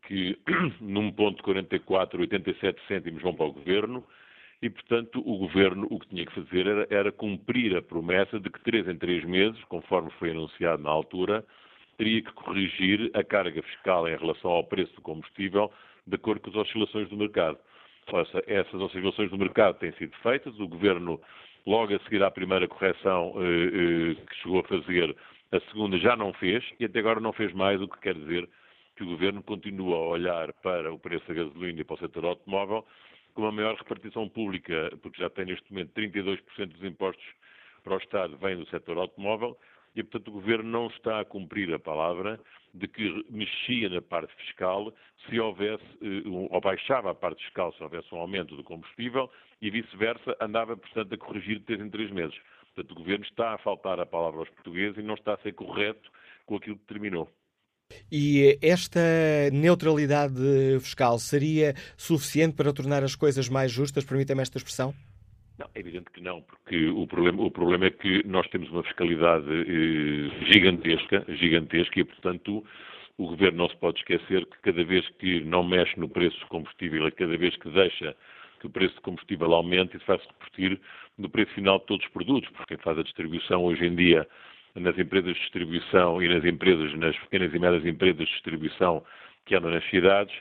[0.03, 0.39] que
[0.81, 4.05] num ponto 44, 87 cêntimos vão para o Governo
[4.63, 8.51] e, portanto, o Governo o que tinha que fazer era, era cumprir a promessa de
[8.51, 11.45] que três em três meses, conforme foi anunciado na altura,
[11.97, 15.71] teria que corrigir a carga fiscal em relação ao preço do combustível
[16.07, 17.59] de acordo com as oscilações do mercado.
[18.47, 21.21] Essas oscilações do mercado têm sido feitas, o Governo,
[21.67, 25.17] logo a seguir à primeira correção eh, eh, que chegou a fazer,
[25.53, 28.49] a segunda já não fez e até agora não fez mais, o que quer dizer
[28.97, 32.25] que o Governo continua a olhar para o preço da gasolina e para o setor
[32.25, 32.87] automóvel
[33.35, 37.27] com uma maior repartição pública, porque já tem neste momento 32% dos impostos
[37.85, 39.59] para o Estado vêm do setor automóvel
[39.95, 42.41] e, portanto, o Governo não está a cumprir a palavra
[42.77, 44.93] de que mexia na parte fiscal
[45.29, 49.71] se houvesse, eh, ou baixava a parte fiscal se houvesse um aumento do combustível e
[49.71, 52.37] vice-versa, andava, portanto, a corrigir de três em três meses.
[52.75, 55.53] Portanto, o Governo está a faltar a palavra aos portugueses e não está a ser
[55.53, 56.11] correto
[56.45, 57.31] com aquilo que determinou.
[58.11, 59.01] E esta
[59.53, 60.35] neutralidade
[60.81, 64.05] fiscal seria suficiente para tornar as coisas mais justas?
[64.05, 64.95] Permita-me esta expressão?
[65.59, 68.83] Não, é evidente que não, porque o problema, o problema é que nós temos uma
[68.83, 72.65] fiscalidade eh, gigantesca, gigantesca e, portanto,
[73.17, 76.47] o Governo não se pode esquecer que cada vez que não mexe no preço do
[76.49, 78.15] combustível, cada vez que deixa
[78.61, 80.81] que o preço do combustível aumente, isso vai-se repetir
[81.17, 84.27] no preço final de todos os produtos, porque quem faz a distribuição hoje em dia
[84.75, 89.03] nas empresas de distribuição e nas empresas, nas pequenas e médias empresas de distribuição
[89.47, 90.35] que andam nas cidades,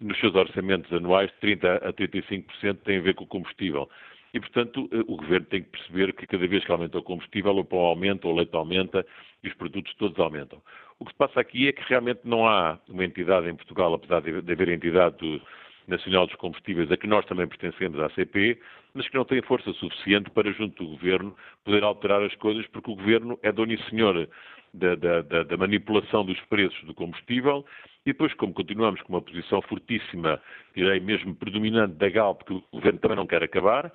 [0.00, 3.88] nos seus orçamentos anuais, 30% a 35% têm a ver com o combustível.
[4.32, 7.56] E, portanto, eh, o Governo tem que perceber que cada vez que aumenta o combustível,
[7.56, 9.04] o pão aumenta, o leite aumenta
[9.42, 10.62] e os produtos todos aumentam.
[10.98, 14.20] O que se passa aqui é que realmente não há uma entidade em Portugal, apesar
[14.20, 15.40] de haver a entidade do
[15.88, 18.60] Nacional dos Combustíveis, a que nós também pertencemos à CP,
[18.94, 22.90] mas que não tem força suficiente para, junto do Governo, poder alterar as coisas, porque
[22.90, 24.28] o Governo é dono e senhor
[24.72, 27.64] da, da, da, manipulação dos preços do combustível
[28.06, 30.40] e depois, como continuamos com uma posição fortíssima,
[30.74, 33.92] direi mesmo predominante da Galp, que o Governo também não quer acabar,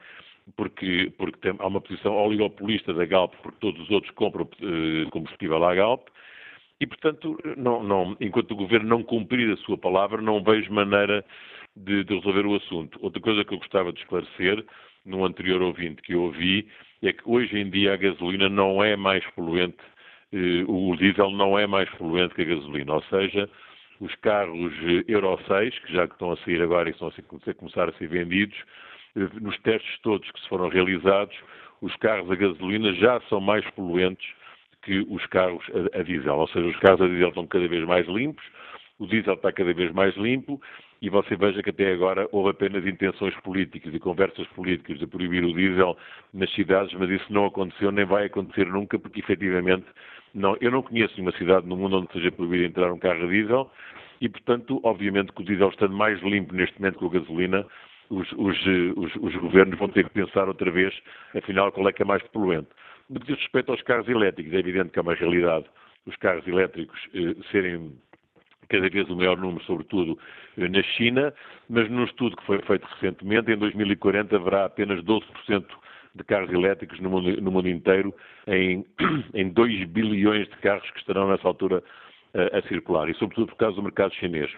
[0.56, 5.10] porque, porque tem, há uma posição oligopolista da Galp, porque todos os outros compram eh,
[5.10, 6.08] combustível à Galp,
[6.80, 11.24] e, portanto, não, não, enquanto o Governo não cumprir a sua palavra, não vejo maneira
[11.76, 13.00] de, de, resolver o assunto.
[13.02, 14.64] Outra coisa que eu gostava de esclarecer,
[15.06, 16.68] num anterior ouvinte que eu ouvi,
[17.02, 19.78] é que hoje em dia a gasolina não é mais poluente,
[20.68, 23.50] o diesel não é mais poluente que a gasolina, ou seja,
[24.00, 24.74] os carros
[25.08, 28.58] Euro 6, que já estão a sair agora e estão a começar a ser vendidos,
[29.16, 31.36] eh, nos testes todos que se foram realizados,
[31.82, 34.28] os carros a gasolina já são mais poluentes
[34.84, 36.36] que os carros a, a diesel.
[36.36, 38.44] Ou seja, os carros a diesel estão cada vez mais limpos,
[39.00, 40.62] o diesel está cada vez mais limpo
[41.02, 45.44] e você veja que até agora houve apenas intenções políticas e conversas políticas de proibir
[45.44, 45.98] o diesel
[46.34, 49.86] nas cidades, mas isso não aconteceu nem vai acontecer nunca, porque efetivamente
[50.34, 53.28] não, eu não conheço nenhuma cidade no mundo onde seja proibido entrar um carro a
[53.28, 53.72] diesel
[54.22, 57.66] e, portanto, obviamente que o diesel estando mais limpo neste momento que a gasolina,
[58.10, 58.58] os, os,
[58.96, 60.94] os, os, governos vão ter que pensar outra vez,
[61.36, 62.70] afinal, qual é que é mais poluente.
[63.10, 65.66] No que diz respeito aos carros elétricos, é evidente que é uma realidade
[66.06, 67.98] os carros elétricos eh, serem
[68.70, 70.18] cada vez o maior número, sobretudo
[70.58, 71.34] eh, na China,
[71.70, 75.66] mas num estudo que foi feito recentemente, em 2040 haverá apenas 12%
[76.16, 78.14] de carros elétricos no mundo, no mundo inteiro,
[78.48, 78.86] em,
[79.34, 81.84] em 2 bilhões de carros que estarão nessa altura
[82.34, 84.52] a, eh, a circular, e sobretudo por causa do mercado chinês.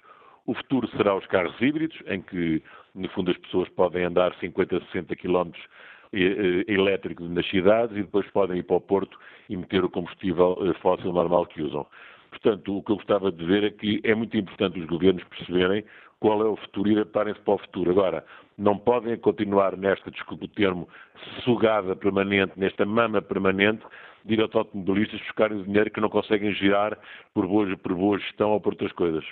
[0.46, 2.64] O futuro será os carros híbridos, em que,
[2.96, 5.64] no fundo, as pessoas podem andar 50, 60 quilómetros
[6.14, 10.58] eh, elétricos nas cidades e depois podem ir para o Porto e meter o combustível
[10.82, 11.86] fóssil normal que usam.
[12.30, 15.84] Portanto, o que eu gostava de ver é que é muito importante os governos perceberem
[16.20, 17.92] qual é o futuro e adaptarem-se para o futuro.
[17.92, 18.26] Agora,
[18.58, 20.88] não podem continuar nesta, desculpe o termo,
[21.44, 23.84] sugada permanente, nesta mama permanente,
[24.26, 26.98] de ir aos automobilistas buscarem o dinheiro que não conseguem girar
[27.34, 29.24] por boa, por boa gestão ou por outras coisas.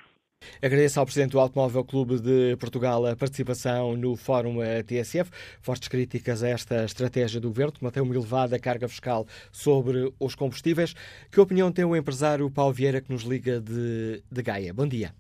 [0.66, 5.30] Agradeço ao Presidente do Automóvel Clube de Portugal a participação no Fórum TSF.
[5.62, 10.34] Fortes críticas a esta estratégia do Governo, que mantém uma elevada carga fiscal sobre os
[10.34, 10.96] combustíveis.
[11.32, 14.74] Que opinião tem o empresário Paulo Vieira, que nos liga de, de Gaia?
[14.74, 15.14] Bom dia.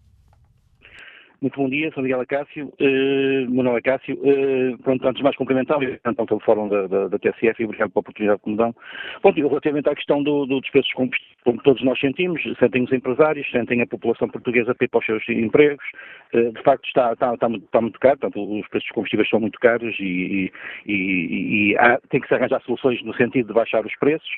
[1.41, 4.15] Muito bom dia, sou Miguel Acácio, uh, é Acácio.
[4.15, 7.91] Uh, pronto, antes de mais cumprimentar, então pelo fórum da, da, da, TSF e obrigado
[7.91, 8.73] pela oportunidade que me dão.
[9.21, 12.91] Bom, relativamente à questão do, do despreço dos combustíveis, como todos nós sentimos, sentem os
[12.91, 15.86] empresários, sentem a população portuguesa a para os seus empregos.
[16.33, 19.29] Uh, de facto, está, está, está, muito, está muito caro, portanto, os preços dos combustíveis
[19.29, 20.51] são muito caros e,
[20.86, 24.29] e, e, e há, tem que se arranjar soluções no sentido de baixar os preços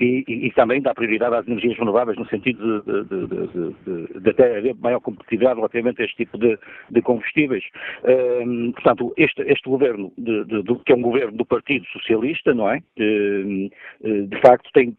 [0.00, 4.58] e, e, também dar prioridade às energias renováveis no sentido de, de, de, de até
[4.58, 6.41] haver maior competitividade relativamente a este tipo de,
[6.90, 7.64] de combustíveis.
[8.04, 12.54] Um, portanto, este, este governo, de, de, de, que é um governo do Partido Socialista,
[12.54, 12.80] não é?
[12.98, 13.70] Um,
[14.02, 14.96] de facto, tem,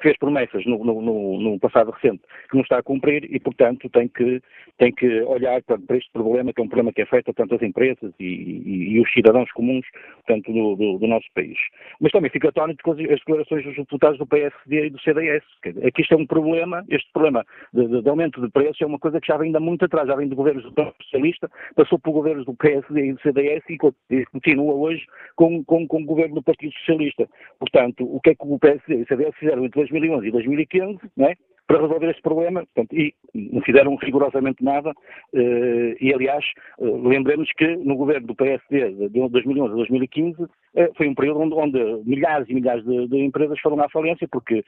[0.00, 4.08] fez promessas no, no, no, passado recente que não está a cumprir e, portanto, tem
[4.08, 4.42] que,
[4.78, 7.62] tem que olhar portanto, para este problema, que é um problema que afeta tanto as
[7.62, 9.86] empresas e, e, e os cidadãos comuns
[10.26, 11.56] portanto, do, do, do, nosso país.
[12.00, 15.44] Mas também fica atónito com as declarações dos deputados do PSD e do CDS.
[15.86, 19.20] Aqui isto é um problema, este problema de, de aumento de preços é uma coisa
[19.20, 22.46] que já vem ainda muito atrás, já vem de governos do Socialista, passou por governos
[22.46, 25.04] do PSD e do CDS e continua hoje
[25.36, 27.28] com, com, com o governo do Partido Socialista.
[27.58, 30.98] Portanto, o que é que o PSD e o CDS fizeram entre 2011 e 2015,
[31.16, 31.36] não é?
[31.66, 34.92] para resolver este problema, portanto, e não fizeram rigorosamente nada,
[35.34, 36.44] eh, e aliás,
[36.78, 41.40] eh, lembremos que no governo do PSD de 2011 a 2015 eh, foi um período
[41.40, 44.64] onde, onde milhares e milhares de, de, empresas foram à falência porque,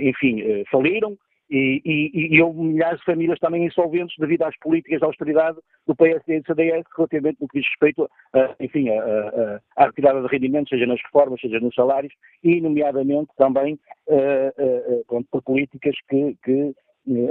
[0.00, 1.16] enfim, faliram,
[1.50, 5.94] e, e, e, houve milhares de famílias também insolventes devido às políticas de austeridade do
[5.94, 8.88] PSD e do CDS relativamente no que diz respeito, a, enfim,
[9.76, 13.78] à retirada de rendimentos, seja nas reformas, seja nos salários, e nomeadamente também
[15.30, 16.74] por políticas que, que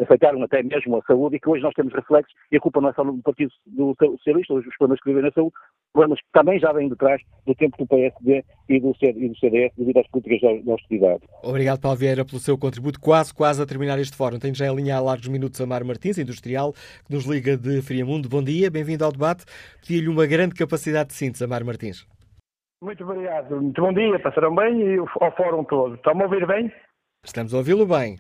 [0.01, 2.89] afetaram até mesmo a saúde e que hoje nós temos reflexos e a culpa não
[2.89, 5.53] é só do Partido do Socialista, os problemas que vivem na saúde,
[5.95, 9.37] problemas que também já vêm de trás do tempo do PSD e do, e do
[9.37, 11.21] CDS devido às políticas de austeridade.
[11.41, 12.99] Obrigado, Paulo Vieira, pelo seu contributo.
[12.99, 14.37] Quase, quase a terminar este fórum.
[14.37, 16.73] Tenho já em linha há largos minutos a Mar Martins, industrial,
[17.05, 18.27] que nos liga de Friamundo.
[18.27, 19.45] Bom dia, bem-vindo ao debate.
[19.79, 22.05] Pedi-lhe uma grande capacidade de síntese, Amar Martins.
[22.83, 23.55] Muito obrigado.
[23.55, 25.95] Muito bom dia, passaram bem e ao fórum todo.
[25.95, 26.71] Estão a ouvir bem?
[27.23, 28.17] Estamos a ouvi-lo bem.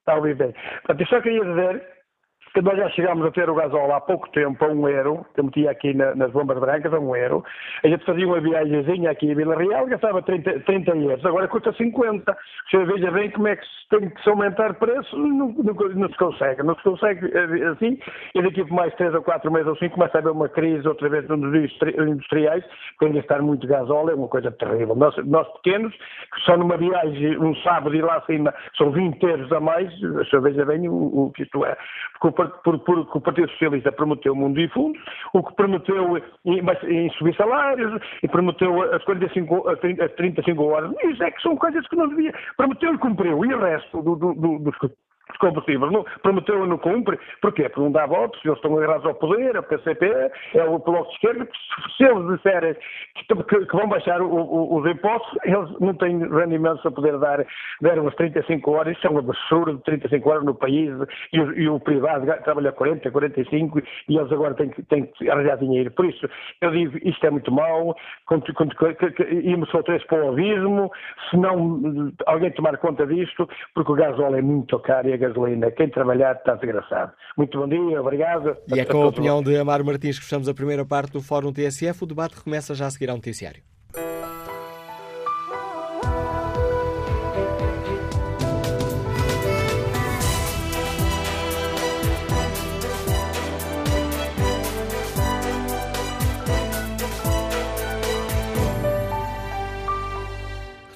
[0.00, 0.52] Está a ouvir bem.
[0.52, 1.99] Portanto, eu só queria dizer
[2.52, 5.40] que nós já chegámos a ter o gasóleo há pouco tempo a um euro, que
[5.40, 7.44] eu metia aqui na, nas bombas brancas a um euro.
[7.84, 11.72] A gente fazia uma viagemzinha aqui em Vila Real, gastava 30, 30 euros, agora custa
[11.72, 12.36] 50.
[12.70, 16.08] Você veja bem como é que se tem que se aumentar preço, não, não, não,
[16.08, 16.62] se consegue.
[16.62, 17.98] Não se consegue eh, assim,
[18.34, 20.86] e daqui por mais 3 ou 4 meses ou 5 começa a haver uma crise
[20.86, 22.64] outra vez nos industriais,
[22.98, 24.94] quando gastar muito gasóleo é uma coisa terrível.
[24.94, 29.52] Nós, nós pequenos, que só numa viagem, um sábado e lá acima, são 20 euros
[29.52, 31.76] a mais, você veja bem o, o que isto é.
[32.12, 34.98] Porque por, por, que o Partido Socialista prometeu mundo e fundo,
[35.32, 40.92] o que prometeu em, subir salários, e prometeu as 45, as 35 horas.
[41.04, 42.32] Isso é que são coisas que não devia.
[42.56, 43.44] Prometeu e cumpriu.
[43.44, 44.76] E o resto do, do, do, dos
[45.90, 47.18] Não, prometeu e não cumpre.
[47.40, 47.64] Porquê?
[47.64, 50.06] Porque não dá votos, eles estão agarrados ao poder, a PCP,
[50.54, 51.48] é o Bloco de Esquerda.
[51.96, 52.76] Se eles disserem
[53.14, 57.46] que, que, vão baixar o, o, os impostos, eles não têm rendimentos para poder dar,
[57.80, 58.96] dar umas 35 horas.
[58.96, 60.90] Isso é uma absurdo de 35 horas no país
[61.32, 65.30] e o, e o privado trabalha 40, 45 e eles agora têm que, têm que
[65.30, 65.90] arranjar dinheiro.
[65.92, 66.28] Por isso,
[66.60, 67.94] eu digo, isto é muito mau,
[69.42, 70.90] íamos outra vez para o abismo,
[71.28, 75.16] se não alguém tomar conta disto, porque o gás óleo é muito caro e a
[75.20, 75.70] gasolina.
[75.70, 77.12] Quem trabalhar está desgraçado.
[77.36, 78.56] Muito bom dia, obrigado.
[78.74, 81.52] E é com a opinião de Amaro Martins que fechamos a primeira parte do Fórum
[81.52, 82.04] TSF.
[82.04, 83.62] O debate começa já a seguir ao noticiário.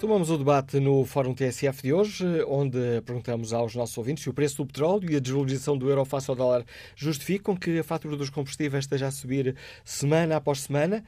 [0.04, 4.34] Retomamos o debate no Fórum TSF de hoje, onde perguntamos aos nossos ouvintes se o
[4.34, 6.62] preço do petróleo e a desvalorização do euro face ao dólar
[6.94, 11.02] justificam que a fatura dos combustíveis esteja a subir semana após semana.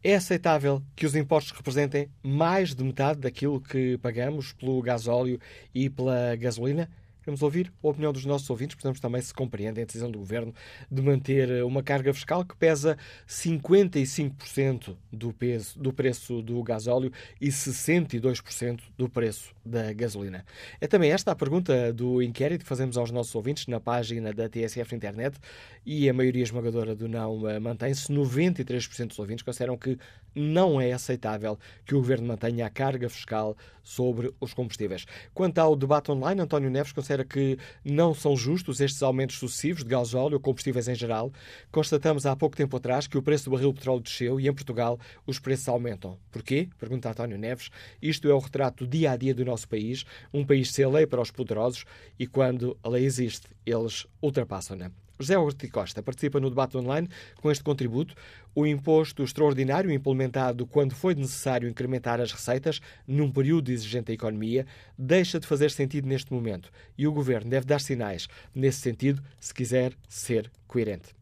[0.00, 5.40] É aceitável que os impostos representem mais de metade daquilo que pagamos pelo gasóleo
[5.74, 6.88] e pela gasolina?
[7.26, 10.54] Queremos ouvir a opinião dos nossos ouvintes, portanto, também se compreende a decisão do Governo
[10.88, 12.96] de manter uma carga fiscal que pesa
[13.26, 17.10] 55% do, peso, do preço do gasóleo
[17.40, 20.44] e 62% do preço da gasolina.
[20.80, 24.48] É também esta a pergunta do inquérito que fazemos aos nossos ouvintes na página da
[24.48, 25.36] TSF Internet
[25.84, 28.06] e a maioria esmagadora do não mantém-se.
[28.12, 29.98] 93% dos ouvintes consideram que
[30.36, 35.06] não é aceitável que o Governo mantenha a carga fiscal sobre os combustíveis.
[35.32, 39.88] Quanto ao debate online, António Neves considera que não são justos estes aumentos sucessivos de
[39.88, 41.32] gasóleo ou combustíveis em geral.
[41.70, 44.52] Constatamos há pouco tempo atrás que o preço do barril de petróleo desceu e em
[44.52, 46.18] Portugal os preços aumentam.
[46.30, 46.68] Porquê?
[46.78, 47.70] Pergunta António Neves.
[48.02, 51.22] Isto é o retrato dia a dia do nosso país, um país sem lei para
[51.22, 51.84] os poderosos
[52.18, 55.05] e quando a lei existe, eles ultrapassam-na.
[55.18, 57.08] José Ortiz Costa participa no debate online
[57.40, 58.14] com este contributo.
[58.54, 64.66] O imposto extraordinário implementado quando foi necessário incrementar as receitas num período exigente da economia
[64.96, 69.52] deixa de fazer sentido neste momento e o governo deve dar sinais nesse sentido se
[69.52, 71.14] quiser ser coerente.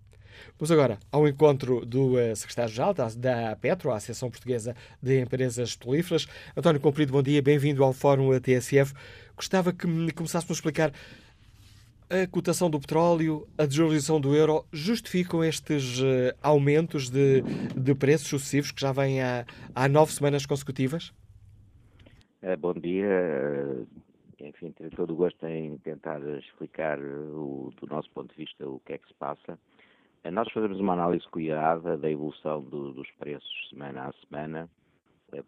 [0.59, 6.27] Vamos agora ao encontro do uh, secretário-geral da, Petro, a Associação Portuguesa de Empresas Petrolíferas.
[6.57, 8.93] António Comprido, bom dia, bem-vindo ao Fórum TSF.
[9.37, 10.93] Gostava que me começasse por explicar
[12.11, 17.43] a cotação do petróleo, a desvalorização do euro, justificam estes uh, aumentos de,
[17.75, 19.45] de preços sucessivos que já vêm há,
[19.75, 21.13] há nove semanas consecutivas?
[22.43, 23.07] Uh, bom dia.
[23.07, 23.87] Uh,
[24.41, 28.81] enfim, tenho todo o gosto em tentar explicar o, do nosso ponto de vista o
[28.81, 29.59] que é que se passa.
[30.31, 34.71] Nós fazemos uma análise cuidada da evolução do, dos preços semana a semana,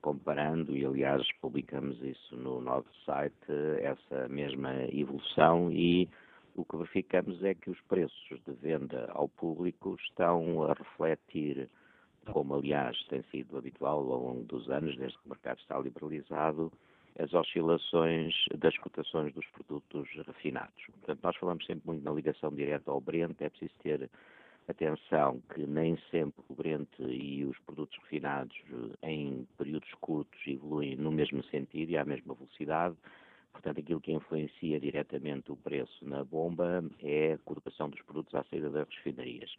[0.03, 3.35] comparando, e aliás publicamos isso no nosso site,
[3.81, 6.11] essa mesma evolução e
[6.57, 11.69] o que verificamos é que os preços de venda ao público estão a refletir,
[12.33, 16.73] como aliás tem sido habitual ao longo dos anos, desde que o mercado está liberalizado,
[17.19, 20.85] as oscilações das cotações dos produtos refinados.
[20.87, 24.11] Portanto, nós falamos sempre muito na ligação direta ao Brent, é preciso ter
[24.69, 28.57] atenção que nem sempre o Brent e os produtos refinados
[29.03, 32.97] em períodos curtos evoluem no mesmo sentido e à mesma velocidade.
[33.57, 38.45] Portanto, aquilo que influencia diretamente o preço na bomba é a cotação dos produtos à
[38.45, 39.51] saída das refinarias.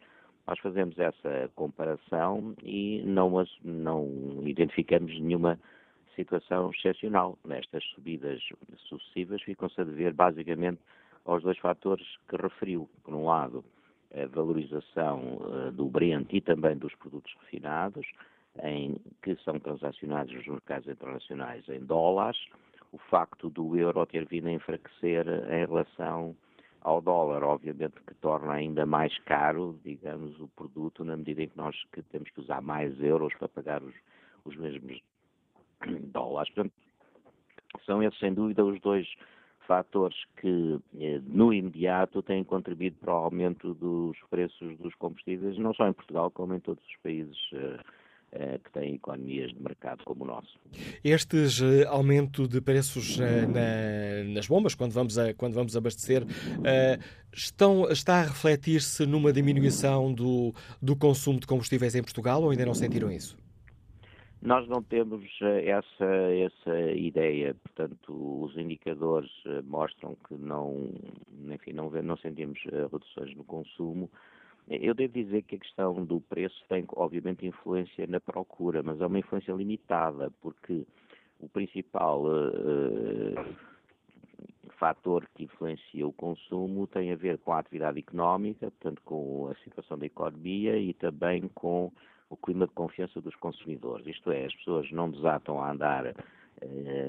[0.46, 5.58] Nós fazemos essa comparação e não, não identificamos nenhuma
[6.14, 7.36] situação excepcional.
[7.44, 8.40] Nestas subidas
[8.88, 10.80] sucessivas ficam-se a dever basicamente
[11.24, 12.88] aos dois fatores que referiu.
[13.02, 13.64] Por um lado,
[14.14, 18.06] a valorização uh, do Brent e também dos produtos refinados,
[18.62, 22.38] em, que são transacionados nos mercados internacionais em dólares,
[22.92, 26.36] o facto do euro ter vindo a enfraquecer em relação
[26.80, 31.56] ao dólar, obviamente que torna ainda mais caro, digamos, o produto na medida em que
[31.56, 33.94] nós que temos que usar mais euros para pagar os,
[34.44, 35.00] os mesmos
[36.12, 36.52] dólares.
[36.54, 36.74] Portanto,
[37.84, 39.06] são esses, sem dúvida, os dois
[39.66, 45.74] fatores que, eh, no imediato, têm contribuído para o aumento dos preços dos combustíveis, não
[45.74, 47.78] só em Portugal, como em todos os países eh,
[48.62, 50.58] que têm economias de mercado como o nosso.
[51.02, 56.22] Estes uh, aumento de preços uh, na, nas bombas, quando vamos, a, quando vamos abastecer,
[56.24, 57.02] uh,
[57.32, 62.66] estão, está a refletir-se numa diminuição do, do consumo de combustíveis em Portugal ou ainda
[62.66, 63.36] não sentiram isso?
[64.40, 69.30] Nós não temos essa, essa ideia, portanto, os indicadores
[69.64, 70.92] mostram que não,
[71.50, 74.08] enfim, não, não sentimos reduções no consumo.
[74.70, 79.06] Eu devo dizer que a questão do preço tem, obviamente, influência na procura, mas é
[79.06, 80.86] uma influência limitada, porque
[81.40, 83.54] o principal uh,
[84.78, 89.54] fator que influencia o consumo tem a ver com a atividade económica, portanto, com a
[89.64, 91.90] situação da economia e também com
[92.28, 94.06] o clima de confiança dos consumidores.
[94.06, 96.14] Isto é, as pessoas não desatam a andar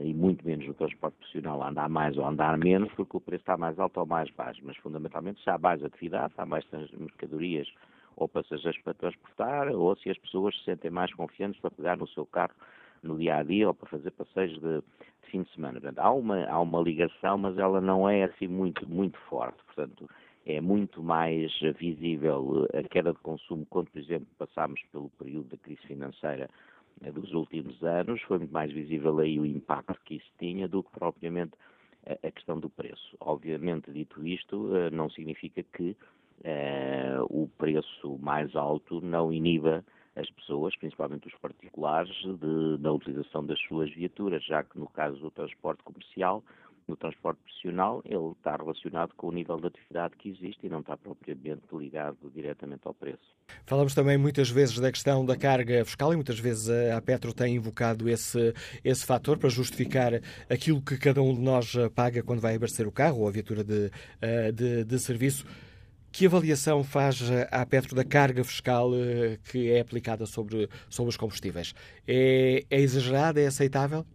[0.04, 3.58] e muito menos no transporte profissional andar mais ou andar menos, porque o preço está
[3.58, 4.62] mais alto ou mais baixo.
[4.64, 6.66] Mas, fundamentalmente, se há mais atividade, há mais
[6.98, 7.68] mercadorias
[8.16, 12.08] ou passageiros para transportar, ou se as pessoas se sentem mais confiantes para pegar no
[12.08, 12.54] seu carro
[13.02, 15.80] no dia a dia ou para fazer passeios de, de fim de semana.
[15.80, 19.58] Portanto, há uma, há uma ligação, mas ela não é assim muito, muito forte.
[19.66, 20.10] Portanto,
[20.46, 25.58] é muito mais visível a queda de consumo quando, por exemplo, passámos pelo período da
[25.58, 26.50] crise financeira
[27.14, 30.92] dos últimos anos, foi muito mais visível aí o impacto que isso tinha do que
[30.92, 31.54] propriamente
[32.24, 33.16] a questão do preço.
[33.20, 35.96] Obviamente, dito isto, eh, não significa que
[36.44, 39.84] eh, o preço mais alto não iniba
[40.16, 45.20] as pessoas, principalmente os particulares, de, da utilização das suas viaturas, já que no caso
[45.20, 46.44] do transporte comercial
[46.90, 50.80] no transporte profissional, ele está relacionado com o nível de atividade que existe e não
[50.80, 53.24] está propriamente ligado diretamente ao preço.
[53.66, 57.56] Falamos também muitas vezes da questão da carga fiscal e muitas vezes a Petro tem
[57.56, 60.14] invocado esse, esse fator para justificar
[60.50, 63.64] aquilo que cada um de nós paga quando vai abastecer o carro ou a viatura
[63.64, 65.46] de, eh, de, de serviço.
[66.12, 67.22] Que avaliação faz
[67.52, 71.74] a Petro da carga fiscal eh, que é aplicada sobre, sobre os combustíveis?
[72.08, 73.40] É, é exagerada?
[73.40, 74.06] É aceitável?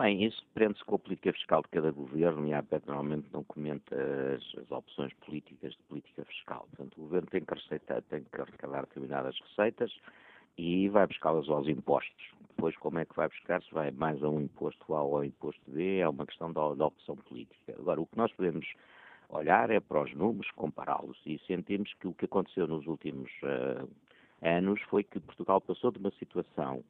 [0.00, 3.44] Bem, isso prende-se com a política fiscal de cada governo e a APEC normalmente não
[3.44, 3.94] comenta
[4.34, 6.66] as, as, opções políticas de política fiscal.
[6.70, 7.78] Portanto, o governo tem que,
[8.08, 9.94] tem que arrecadar determinadas receitas
[10.56, 12.30] e vai buscá-las aos impostos.
[12.48, 13.62] Depois, como é que vai buscar?
[13.62, 16.72] Se vai mais a um imposto A ou ao imposto B, é uma questão da,
[16.72, 17.74] da opção política.
[17.78, 18.66] Agora, o que nós podemos
[19.28, 23.86] olhar é para os números, compará-los e sentimos que o que aconteceu nos últimos uh,
[24.40, 26.82] anos foi que Portugal passou de uma situação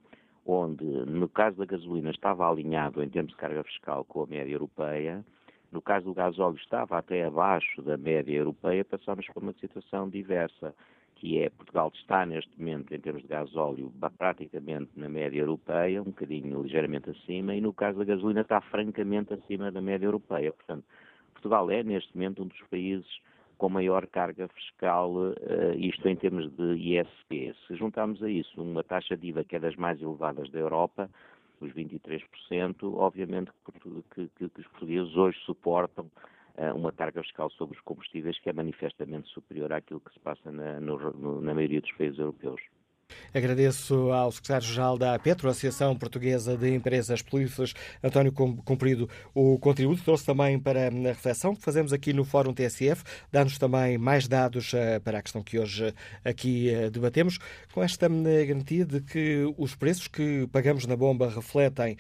[0.47, 4.53] onde, no caso da gasolina, estava alinhado em termos de carga fiscal com a média
[4.53, 5.25] europeia,
[5.71, 10.75] no caso do gasóleo estava até abaixo da média europeia, passamos para uma situação diversa,
[11.15, 16.07] que é Portugal está neste momento, em termos de gasóleo, praticamente na média europeia, um
[16.07, 20.53] bocadinho ligeiramente acima, e no caso da gasolina está francamente acima da média europeia.
[20.53, 20.85] Portanto,
[21.35, 23.07] Portugal é neste momento um dos países
[23.61, 25.35] com maior carga fiscal, uh,
[25.77, 27.55] isto em termos de ISP.
[27.67, 31.11] Se juntarmos a isso uma taxa de IVA que é das mais elevadas da Europa,
[31.61, 32.25] os 23%,
[32.95, 33.51] obviamente
[34.15, 36.07] que, que, que os portugueses hoje suportam
[36.57, 40.51] uh, uma carga fiscal sobre os combustíveis que é manifestamente superior àquilo que se passa
[40.51, 42.63] na, no, na maioria dos países europeus.
[43.33, 50.03] Agradeço ao secretário-geral da Petro, Associação Portuguesa de Empresas Políferas, António Cumprido, o contributo.
[50.03, 54.73] Trouxe também para a reflexão que fazemos aqui no Fórum TSF, dá-nos também mais dados
[54.75, 55.87] eh, para a questão que hoje
[56.25, 57.39] eh, aqui eh, debatemos,
[57.73, 61.97] com esta garantia de que os preços que pagamos na bomba refletem,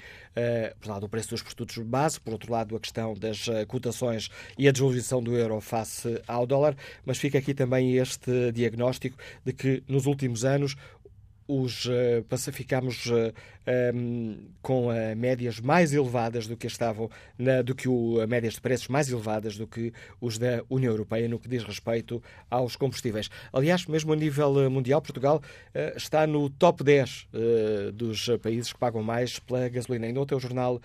[0.80, 4.30] por um lado, o preço dos produtos base, por outro lado, a questão das cotações
[4.56, 9.52] e a desvalorização do euro face ao dólar, mas fica aqui também este diagnóstico de
[9.52, 10.76] que nos últimos anos
[11.50, 12.22] os, uh,
[13.06, 13.32] uh, eh,
[13.66, 18.54] um, ehm, com uh, médias mais elevadas do que estavam, na, do que o, médias
[18.54, 22.76] de preços mais elevadas do que os da União Europeia no que diz respeito aos
[22.76, 23.30] combustíveis.
[23.52, 25.42] Aliás, mesmo a nível mundial, Portugal
[25.96, 27.28] está no top 10
[27.94, 30.06] dos países que pagam mais pela gasolina.
[30.06, 30.80] Ainda ontem o jornal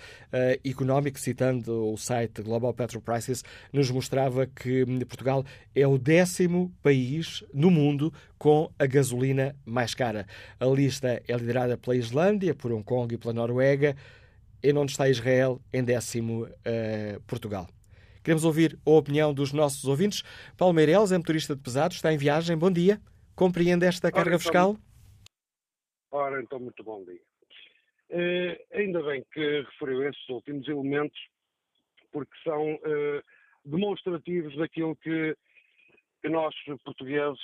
[0.63, 6.71] Económico, citando o site Global Petrol Prices, nos mostrava que hum, Portugal é o décimo
[6.81, 10.27] país no mundo com a gasolina mais cara.
[10.59, 13.95] A lista é liderada pela Islândia, por Hong Kong e pela Noruega.
[14.63, 17.67] Em onde está Israel, em décimo uh, Portugal.
[18.23, 20.23] Queremos ouvir a opinião dos nossos ouvintes.
[20.57, 22.57] Paulo Meireles é motorista de pesados, está em viagem.
[22.57, 22.99] Bom dia.
[23.35, 24.77] Compreende esta carga ora, então, fiscal?
[26.09, 27.21] Ora, então, muito bom dia.
[28.09, 31.19] Uh, ainda bem que referiu esses últimos elementos,
[32.11, 33.21] porque são uh,
[33.63, 35.37] demonstrativos daquilo que,
[36.23, 37.39] que nós, portugueses,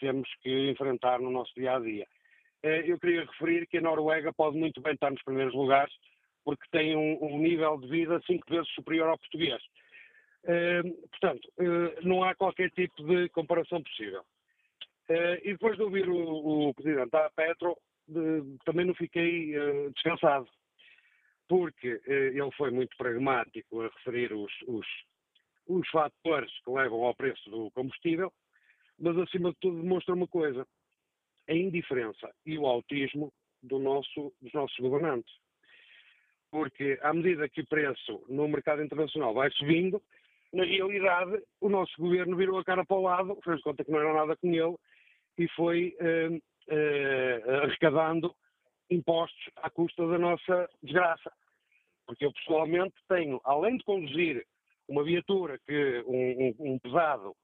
[0.00, 2.08] temos que enfrentar no nosso dia a dia.
[2.62, 5.92] Eh, eu queria referir que a Noruega pode muito bem estar nos primeiros lugares,
[6.44, 9.62] porque tem um, um nível de vida cinco vezes superior ao português.
[10.44, 14.22] Eh, portanto, eh, não há qualquer tipo de comparação possível.
[15.42, 17.76] E depois de ouvir o, o presidente da Petro,
[18.64, 19.52] também não fiquei
[19.92, 20.48] descansado,
[21.46, 24.86] porque ele foi muito pragmático a referir os, os,
[25.66, 28.32] os fatores que levam ao preço do combustível,
[28.98, 30.66] mas acima de tudo demonstra uma coisa:
[31.48, 33.32] a indiferença e o autismo
[33.62, 35.32] do nosso, dos nossos governantes.
[36.50, 40.02] Porque à medida que o preço no mercado internacional vai subindo,
[40.52, 44.00] na realidade o nosso governo virou a cara para o lado, fez conta que não
[44.00, 44.76] era nada com ele
[45.38, 48.34] e foi eh, eh, arrecadando
[48.90, 51.32] impostos à custa da nossa desgraça.
[52.06, 54.44] Porque eu pessoalmente tenho, além de conduzir
[54.86, 57.34] uma viatura que um, um, um pesado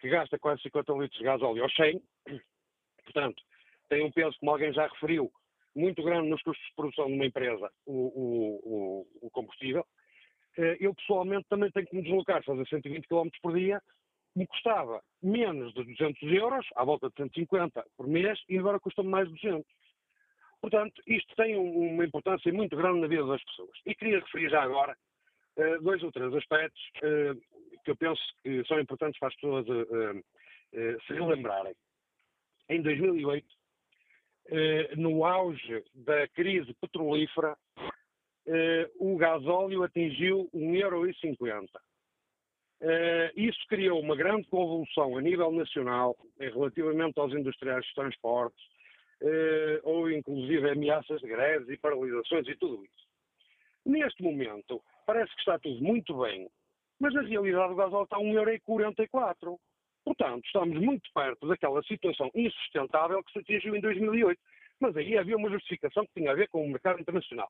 [0.00, 2.02] que gasta quase 50 litros de gás óleo ao 100,
[3.04, 3.42] Portanto,
[3.88, 5.30] tem um peso, como alguém já referiu,
[5.74, 9.86] muito grande nos custos de produção de uma empresa, o, o, o, combustível.
[10.58, 13.80] Eh, eu, pessoalmente, também tenho que me deslocar, fazer 120 km por dia,
[14.34, 19.08] me custava menos de 200 euros, à volta de 150 por mês, e agora custa-me
[19.08, 19.66] mais de 200.
[20.60, 23.76] Portanto, isto tem uma importância muito grande na vida das pessoas.
[23.84, 24.96] E queria referir já agora
[25.56, 29.66] uh, dois ou três aspectos uh, que eu penso que são importantes para as pessoas
[31.06, 31.74] se relembrarem
[32.72, 33.46] em 2008,
[34.48, 37.56] eh, no auge da crise petrolífera,
[38.46, 41.68] eh, o gasóleo atingiu 1,50€.
[42.80, 48.72] Eh, isso criou uma grande convulsão a nível nacional relativamente aos industriais de transportes,
[49.84, 53.06] ou inclusive ameaças de greves e paralisações e tudo isso.
[53.86, 56.48] Neste momento, parece que está tudo muito bem,
[56.98, 59.60] mas na realidade o gasóleo está a 1,44€.
[60.04, 64.40] Portanto, estamos muito perto daquela situação insustentável que se atingiu em 2008.
[64.80, 67.48] Mas aí havia uma justificação que tinha a ver com o mercado internacional.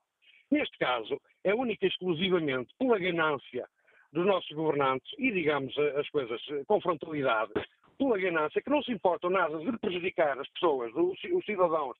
[0.50, 3.66] Neste caso, é única e exclusivamente pela ganância
[4.12, 7.52] dos nossos governantes e, digamos, as coisas com frontalidade,
[7.96, 11.96] pela ganância, que não se importam nada de prejudicar as pessoas, os cidadãos,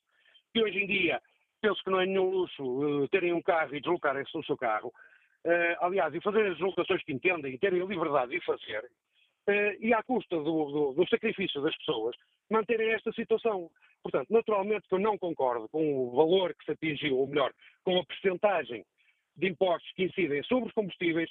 [0.53, 1.19] que hoje em dia
[1.61, 4.93] penso que não é nenhum luxo uh, terem um carro e deslocarem-se no seu carro.
[5.45, 8.89] Uh, aliás, e fazerem as deslocações que entendem e terem a liberdade de fazer,
[9.79, 12.15] e à custa do, do, do, sacrifício das pessoas,
[12.49, 13.69] manterem esta situação.
[14.01, 17.51] Portanto, naturalmente que eu não concordo com o valor que se atingiu, ou melhor,
[17.83, 18.85] com a percentagem
[19.35, 21.29] de impostos que incidem sobre os combustíveis,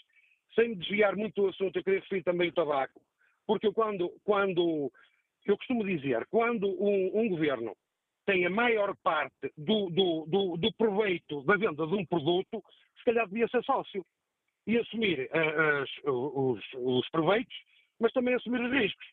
[0.54, 3.00] sem desviar muito do assunto, eu queria referir também o tabaco,
[3.46, 4.92] porque quando, quando
[5.46, 7.74] eu costumo dizer, quando um, um governo
[8.26, 12.62] tem a maior parte do, do, do, do, proveito da venda de um produto,
[12.98, 14.04] se calhar devia ser sócio
[14.66, 17.54] e assumir uh, as, os, os proveitos,
[18.03, 19.07] mas também assumir os riscos.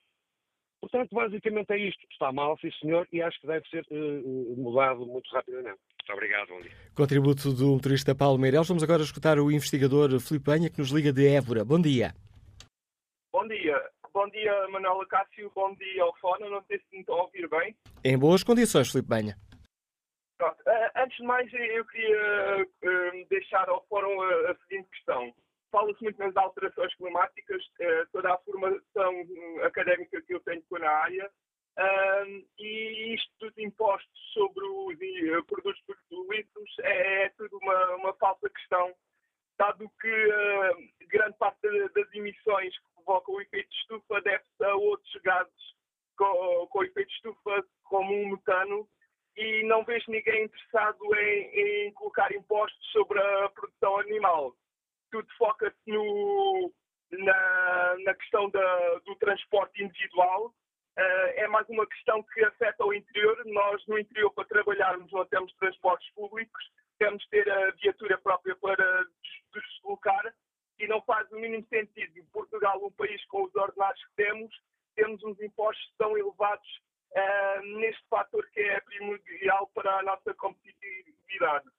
[0.82, 2.06] Portanto, basicamente é isto.
[2.12, 5.78] Está mal, sim senhor, e acho que deve ser uh, mudado muito rapidamente.
[6.00, 6.72] Muito obrigado, bom dia.
[6.96, 8.68] Contributo do motorista Paulo Meireles.
[8.68, 11.64] Vamos agora escutar o investigador Filipe Banha, que nos liga de Évora.
[11.64, 12.14] Bom dia.
[13.32, 13.80] Bom dia.
[14.12, 15.52] Bom dia, Manuela Cássio.
[15.54, 16.50] Bom dia, Alfona.
[16.50, 17.76] Não sei se me estão a ouvir bem.
[18.04, 19.36] Em boas condições, Filipe Banha.
[20.38, 20.60] Pronto.
[20.62, 25.32] Uh, antes de mais, eu queria uh, deixar ao Fórum a, a seguinte questão
[25.72, 30.78] fala-se muito nas alterações climáticas, eh, toda a formação hum, académica que eu tenho com
[30.78, 31.32] a área,
[32.58, 38.50] e isto dos impostos sobre os eh, produtos petrolíferos é, é tudo uma, uma falsa
[38.50, 38.94] questão,
[39.58, 40.28] dado que
[41.08, 45.74] grande parte das emissões que provocam o efeito de estufa deve-se a outros gases
[46.18, 48.88] com, com efeito de estufa, como o metano,
[49.38, 54.54] e não vejo ninguém interessado em, em colocar impostos sobre a produção animal
[55.12, 55.92] tudo foca-se
[57.12, 60.54] na, na questão da, do transporte individual.
[60.98, 63.42] Uh, é mais uma questão que afeta o interior.
[63.46, 66.64] Nós, no interior, para trabalharmos, não temos transportes públicos,
[66.98, 69.06] temos de ter a viatura própria para
[69.54, 70.34] deslocar
[70.78, 72.26] e não faz o mínimo sentido.
[72.32, 74.54] Portugal, um país com os ordenados que temos,
[74.96, 76.68] temos uns impostos tão elevados
[77.12, 81.70] uh, neste fator que é primordial para a nossa competitividade.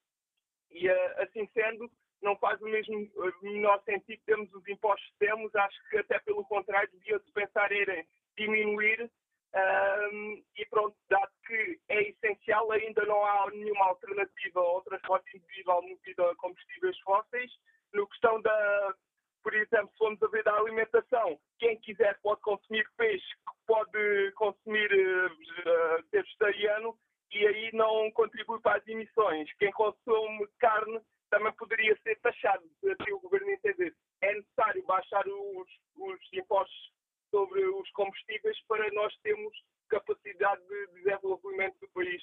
[0.71, 1.91] E uh, assim sendo,
[2.21, 3.09] não faz o mesmo
[3.41, 5.53] menor sentido termos os impostos que temos.
[5.55, 8.05] Acho que até pelo contrário devia-se pensar em
[8.37, 9.09] diminuir
[9.53, 15.81] um, e pronto, dado que é essencial, ainda não há nenhuma alternativa ao transporte individual
[15.81, 17.51] movido a combustíveis fósseis.
[17.93, 18.95] No questão da,
[19.43, 23.27] por exemplo, se formos a ver da alimentação, quem quiser pode consumir peixe,
[23.67, 26.97] pode consumir uh, vegetariano
[27.33, 29.51] e aí não contribui para as emissões.
[29.57, 31.01] Quem consome carne
[31.31, 33.95] também poderia ser taxado, se assim o governo entender.
[34.21, 36.91] É necessário baixar os, os impostos
[37.31, 39.53] sobre os combustíveis para nós termos
[39.89, 42.21] capacidade de desenvolvimento do país.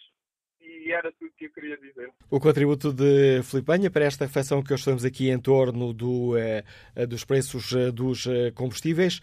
[0.61, 2.13] E era tudo que eu queria dizer.
[2.31, 6.65] O contributo de Filipanha para esta reflexão que hoje estamos aqui em torno do, eh,
[7.07, 9.21] dos preços eh, dos eh, combustíveis.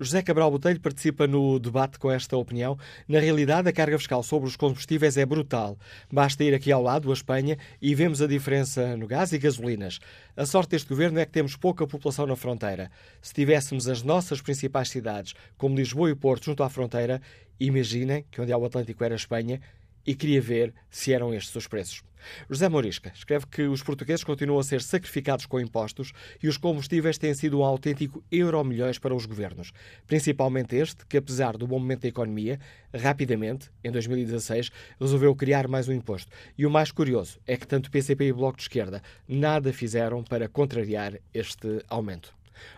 [0.00, 2.76] José Cabral Botelho participa no debate com esta opinião.
[3.06, 5.78] Na realidade, a carga fiscal sobre os combustíveis é brutal.
[6.12, 10.00] Basta ir aqui ao lado, a Espanha, e vemos a diferença no gás e gasolinas.
[10.36, 12.90] A sorte deste governo é que temos pouca população na fronteira.
[13.22, 17.22] Se tivéssemos as nossas principais cidades, como Lisboa e Porto, junto à fronteira,
[17.60, 19.60] imaginem que onde há o Atlântico era a Espanha,
[20.06, 22.02] e queria ver se eram estes os preços.
[22.48, 27.18] José Morisca escreve que os portugueses continuam a ser sacrificados com impostos e os combustíveis
[27.18, 29.72] têm sido um autêntico euro-milhões para os governos.
[30.06, 32.58] Principalmente este, que apesar do bom momento da economia,
[32.94, 36.30] rapidamente, em 2016, resolveu criar mais um imposto.
[36.56, 40.48] E o mais curioso é que tanto PCP e Bloco de Esquerda nada fizeram para
[40.48, 42.34] contrariar este aumento.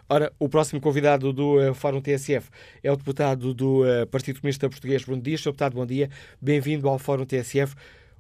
[0.09, 2.51] Ora, o próximo convidado do uh, Fórum TSF
[2.83, 5.41] é o deputado do uh, Partido Comunista Português, Bruno Dias.
[5.41, 5.51] Sr.
[5.51, 6.09] Deputado, bom dia.
[6.41, 7.75] Bem-vindo ao Fórum TSF.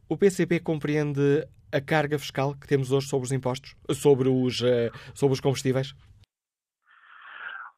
[0.08, 4.90] O PCP compreende a carga fiscal que temos hoje sobre os impostos, sobre os, uh,
[5.14, 5.94] sobre os combustíveis?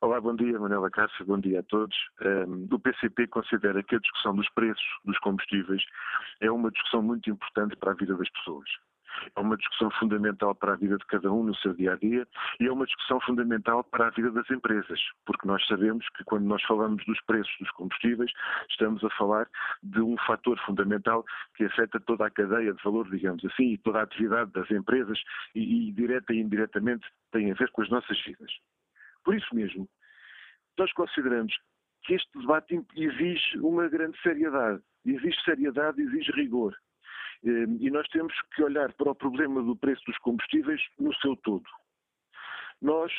[0.01, 1.97] Olá, bom dia, Manuela Cássio, bom dia a todos.
[2.23, 5.83] Um, o PCP considera que a discussão dos preços dos combustíveis
[6.41, 8.69] é uma discussão muito importante para a vida das pessoas.
[9.37, 12.27] É uma discussão fundamental para a vida de cada um no seu dia a dia
[12.61, 16.45] e é uma discussão fundamental para a vida das empresas, porque nós sabemos que quando
[16.45, 18.31] nós falamos dos preços dos combustíveis,
[18.71, 19.49] estamos a falar
[19.83, 24.01] de um fator fundamental que afeta toda a cadeia de valor, digamos assim, e toda
[24.01, 25.19] a atividade das empresas
[25.55, 28.51] e, e direta e indiretamente tem a ver com as nossas vidas.
[29.25, 29.89] Por isso mesmo,
[30.79, 31.55] nós consideramos
[32.05, 34.83] que este debate exige uma grande seriedade.
[35.05, 36.75] Exige seriedade, exige rigor.
[37.45, 41.37] Ehm, e nós temos que olhar para o problema do preço dos combustíveis no seu
[41.37, 41.65] todo.
[42.81, 43.13] Nós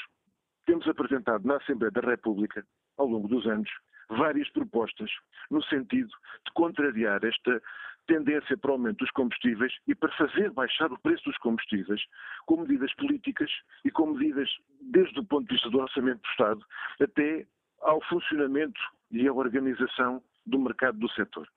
[0.66, 2.66] temos apresentado na Assembleia da República,
[2.98, 3.70] ao longo dos anos,
[4.10, 5.10] várias propostas
[5.50, 6.10] no sentido
[6.46, 7.62] de contrariar esta
[8.08, 12.02] tendência para o aumento dos combustíveis e para fazer baixar o preço dos combustíveis
[12.48, 13.52] com medidas políticas
[13.86, 14.50] e com medidas
[14.82, 16.66] desde o ponto de vista do orçamento do Estado
[17.00, 17.46] até
[17.82, 18.80] ao funcionamento
[19.12, 21.48] e à organização do mercado do setor.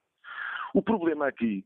[0.75, 1.65] O problema aqui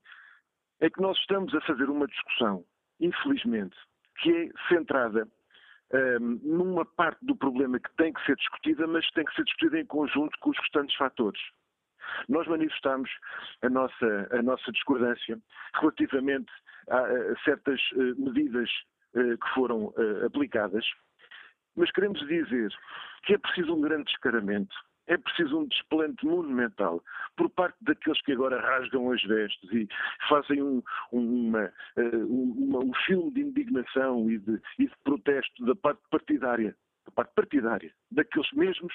[0.79, 2.63] é que nós estamos a fazer uma discussão,
[2.99, 3.75] infelizmente,
[4.19, 5.27] que é centrada
[5.93, 9.79] um, numa parte do problema que tem que ser discutida, mas tem que ser discutida
[9.79, 11.39] em conjunto com os restantes fatores.
[12.29, 13.09] Nós manifestamos
[13.61, 15.39] a nossa, a nossa discordância
[15.75, 16.51] relativamente
[16.89, 18.69] a, a certas uh, medidas
[19.15, 20.85] uh, que foram uh, aplicadas,
[21.75, 22.71] mas queremos dizer
[23.23, 24.75] que é preciso um grande descaramento
[25.07, 27.03] é preciso um desplante monumental
[27.35, 29.87] por parte daqueles que agora rasgam as vestes e
[30.29, 35.75] fazem um, uma, eh, uma, um filme de indignação e de, e de protesto da
[35.75, 38.93] parte partidária da parte partidária, daqueles mesmos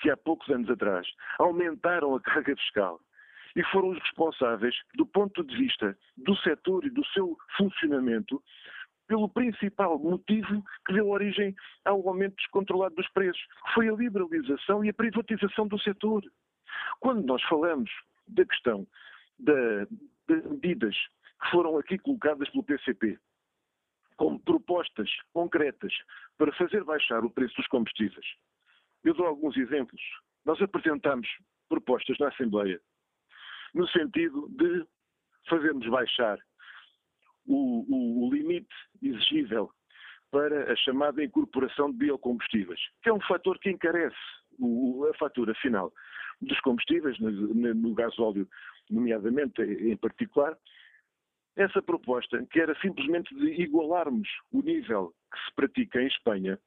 [0.00, 1.06] que há poucos anos atrás
[1.38, 3.00] aumentaram a carga fiscal
[3.54, 8.42] e foram os responsáveis, do ponto de vista do setor e do seu funcionamento,
[9.06, 14.84] pelo principal motivo que deu origem ao aumento descontrolado dos preços, que foi a liberalização
[14.84, 16.22] e a privatização do setor.
[17.00, 17.90] Quando nós falamos
[18.28, 18.86] da questão
[19.38, 19.88] das
[20.28, 20.96] medidas
[21.42, 23.18] que foram aqui colocadas pelo PCP,
[24.16, 25.92] como propostas concretas
[26.38, 28.26] para fazer baixar o preço dos combustíveis,
[29.04, 30.00] eu dou alguns exemplos.
[30.44, 31.28] Nós apresentamos
[31.68, 32.80] propostas na Assembleia
[33.74, 34.86] no sentido de
[35.48, 36.38] fazermos baixar
[37.46, 39.70] o, o, o limite exigível
[40.30, 44.16] para a chamada incorporação de biocombustíveis, que é um fator que encarece
[44.58, 45.92] o, a fatura final
[46.40, 48.48] dos combustíveis, no, no gasóleo,
[48.90, 50.56] nomeadamente em particular.
[51.54, 56.58] Essa proposta, que era simplesmente de igualarmos o nível que se pratica em Espanha,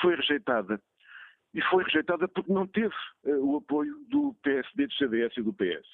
[0.00, 0.80] foi rejeitada.
[1.52, 2.94] E foi rejeitada porque não teve
[3.24, 5.86] uh, o apoio do PSD, do CDS e do PS.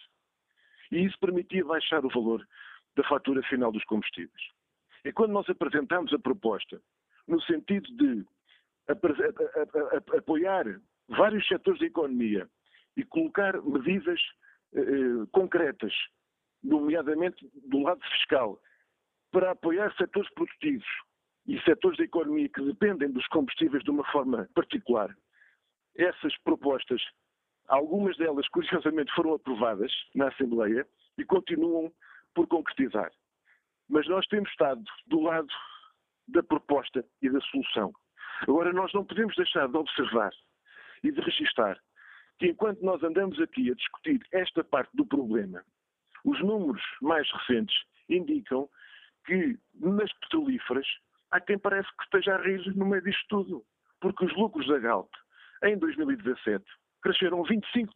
[0.92, 2.46] E isso permitia baixar o valor
[2.96, 4.42] da fatura final dos combustíveis.
[5.04, 6.80] E quando nós apresentamos a proposta
[7.28, 8.24] no sentido de
[10.16, 10.64] apoiar
[11.08, 12.48] vários setores da economia
[12.96, 14.20] e colocar medidas
[14.74, 15.92] eh, eh, concretas,
[16.62, 18.60] nomeadamente do lado fiscal,
[19.30, 20.86] para apoiar setores produtivos
[21.46, 25.14] e setores da economia que dependem dos combustíveis de uma forma particular,
[25.96, 27.02] essas propostas,
[27.68, 30.86] algumas delas, curiosamente, foram aprovadas na Assembleia
[31.18, 31.92] e continuam
[32.36, 33.10] por concretizar.
[33.88, 35.48] Mas nós temos estado do lado
[36.28, 37.92] da proposta e da solução.
[38.42, 40.30] Agora, nós não podemos deixar de observar
[41.02, 41.80] e de registar
[42.38, 45.64] que enquanto nós andamos aqui a discutir esta parte do problema,
[46.24, 47.74] os números mais recentes
[48.10, 48.68] indicam
[49.24, 50.86] que nas petrolíferas
[51.30, 53.64] há quem parece que esteja a rir no meio disto tudo.
[54.00, 55.10] Porque os lucros da Galp
[55.64, 56.62] em 2017
[57.00, 57.88] cresceram 25%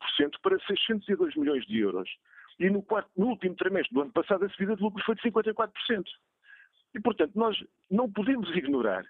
[0.43, 2.09] para 602 milhões de euros
[2.61, 5.23] e no, quarto, no último trimestre do ano passado a subida de lucros foi de
[5.23, 6.05] 54%.
[6.95, 7.57] E, portanto, nós
[7.91, 9.05] não podemos ignorar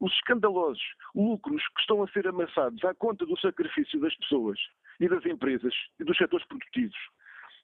[0.00, 0.82] os escandalosos
[1.14, 4.58] lucros que estão a ser amassados à conta do sacrifício das pessoas
[4.98, 6.98] e das empresas e dos setores produtivos,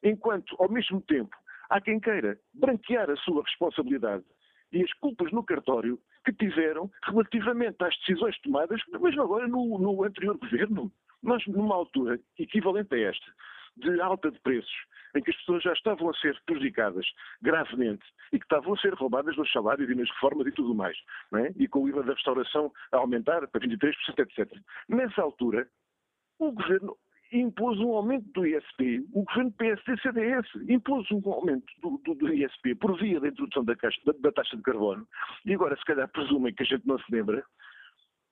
[0.03, 1.37] enquanto, ao mesmo tempo,
[1.69, 4.25] há quem queira branquear a sua responsabilidade
[4.73, 10.05] e as culpas no cartório que tiveram relativamente às decisões tomadas, mesmo agora no, no
[10.05, 10.91] anterior governo.
[11.23, 13.27] Nós, numa altura equivalente a esta,
[13.77, 14.73] de alta de preços,
[15.15, 17.07] em que as pessoas já estavam a ser prejudicadas
[17.41, 20.97] gravemente e que estavam a ser roubadas nos salários e nas reformas e tudo mais,
[21.35, 21.53] é?
[21.57, 24.53] e com o IVA da restauração a aumentar para 23%, etc.
[24.89, 25.69] Nessa altura,
[26.39, 26.97] o governo
[27.33, 32.75] impôs um aumento do ISP, o governo PSD-CDS impôs um aumento do, do, do, ISP
[32.75, 35.07] por via da introdução da, caixa, da, da taxa de carbono,
[35.45, 37.43] e agora se calhar presumem que a gente não se lembra,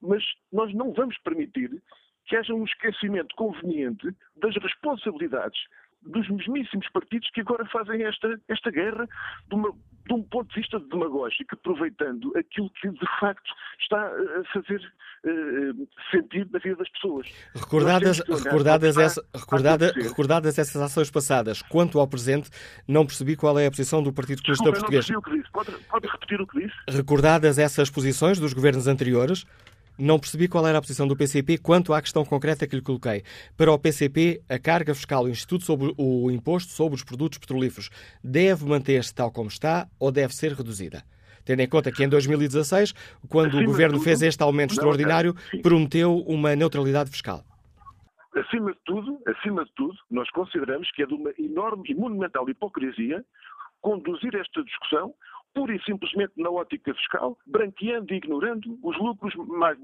[0.03, 0.22] mas
[0.53, 1.83] nós não vamos permitir
[2.26, 4.07] que haja um esquecimento conveniente
[4.37, 5.61] das responsabilidades
[6.03, 9.07] dos mesmíssimos partidos que agora fazem esta, esta guerra
[9.48, 9.70] de, uma,
[10.07, 14.80] de um ponto de vista demagógico, aproveitando aquilo que de facto está a fazer
[15.24, 17.26] uh, sentido na vida das pessoas.
[17.55, 22.51] Recordadas, recordadas, essa, recordada, recordadas essas ações passadas, quanto ao presente,
[22.88, 25.09] não percebi qual é a posição do Partido Comunista Português.
[25.11, 25.51] Não o que disse.
[25.53, 26.76] Pode, pode repetir o que disse?
[26.88, 29.44] Recordadas essas posições dos governos anteriores,
[30.01, 33.22] não percebi qual era a posição do PCP quanto à questão concreta que lhe coloquei.
[33.57, 37.90] Para o PCP, a carga fiscal, o Instituto sobre o imposto sobre os produtos petrolíferos,
[38.24, 41.05] deve manter-se tal como está ou deve ser reduzida?
[41.44, 42.92] Tendo em conta que em 2016,
[43.28, 47.44] quando Acima o Governo tudo, fez este aumento extraordinário, não, prometeu uma neutralidade fiscal.
[48.34, 52.48] Acima de tudo, acima de tudo, nós consideramos que é de uma enorme e monumental
[52.48, 53.24] hipocrisia
[53.80, 55.14] conduzir esta discussão
[55.55, 59.78] pura e simplesmente na ótica fiscal, branqueando e ignorando os lucros mais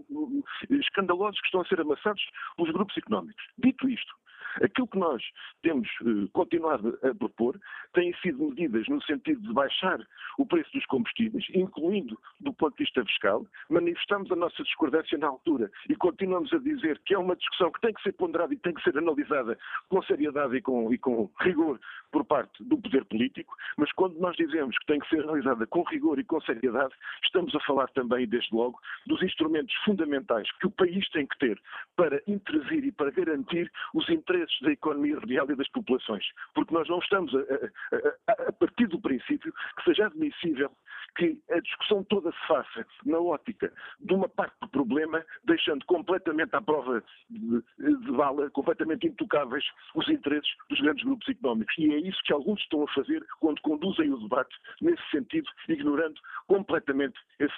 [0.71, 2.23] escandalosos que estão a ser amassados
[2.57, 3.45] pelos grupos económicos.
[3.59, 4.15] Dito isto,
[4.63, 5.23] Aquilo que nós
[5.63, 7.59] temos uh, continuado a propor
[7.93, 10.01] têm sido medidas no sentido de baixar
[10.39, 13.47] o preço dos combustíveis, incluindo do ponto de vista fiscal.
[13.71, 17.81] Manifestamos a nossa discordância na altura e continuamos a dizer que é uma discussão que
[17.81, 21.31] tem que ser ponderada e tem que ser analisada com seriedade e com, e com
[21.41, 21.81] rigor
[22.11, 25.83] por parte do poder político, mas quando nós dizemos que tem que ser realizada com
[25.83, 26.95] rigor e com seriedade,
[27.25, 31.61] estamos a falar também, desde logo, dos instrumentos fundamentais que o país tem que ter
[31.97, 36.25] para intervir e para garantir os interesses da economia real e das populações.
[36.55, 40.71] Porque nós não estamos a, a, a, a partir do princípio que seja admissível
[41.17, 46.55] que a discussão toda se faça na ótica de uma parte do problema, deixando completamente
[46.55, 51.75] à prova de, de bala, completamente intocáveis os interesses dos grandes grupos económicos.
[51.79, 56.21] E é isso que alguns estão a fazer quando conduzem o debate nesse sentido, ignorando
[56.47, 57.55] completamente esse,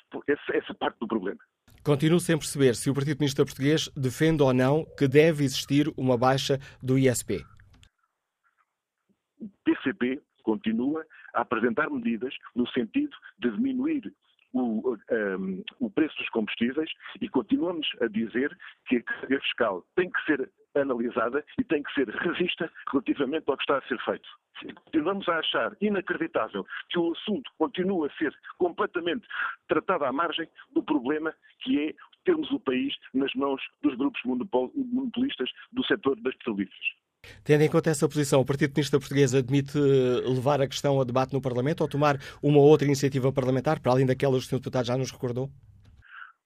[0.52, 1.40] essa parte do problema.
[1.88, 6.18] Continuo sem perceber se o Partido Comunista Português defende ou não que deve existir uma
[6.18, 7.42] baixa do ISP.
[9.40, 14.02] O PCP continua a apresentar medidas no sentido de diminuir
[14.52, 16.90] o, um, o, preço dos combustíveis
[17.22, 18.54] e continuamos a dizer
[18.86, 23.56] que a carga fiscal tem que ser analisada e tem que ser revista relativamente ao
[23.56, 24.28] que está a ser feito.
[24.84, 29.26] Continuamos a achar inacreditável que o assunto continua a ser completamente
[29.68, 31.94] tratado à margem do problema que é
[32.24, 36.86] termos o país nas mãos dos grupos monopolistas do setor das petrolíferas.
[37.44, 41.04] Tendo em conta essa posição, o Partido Comunista Português admite eh, levar a questão a
[41.04, 44.56] debate no Parlamento ou tomar uma ou outra iniciativa parlamentar, para além daquelas que o
[44.56, 44.60] Sr.
[44.60, 45.50] Deputado já nos recordou?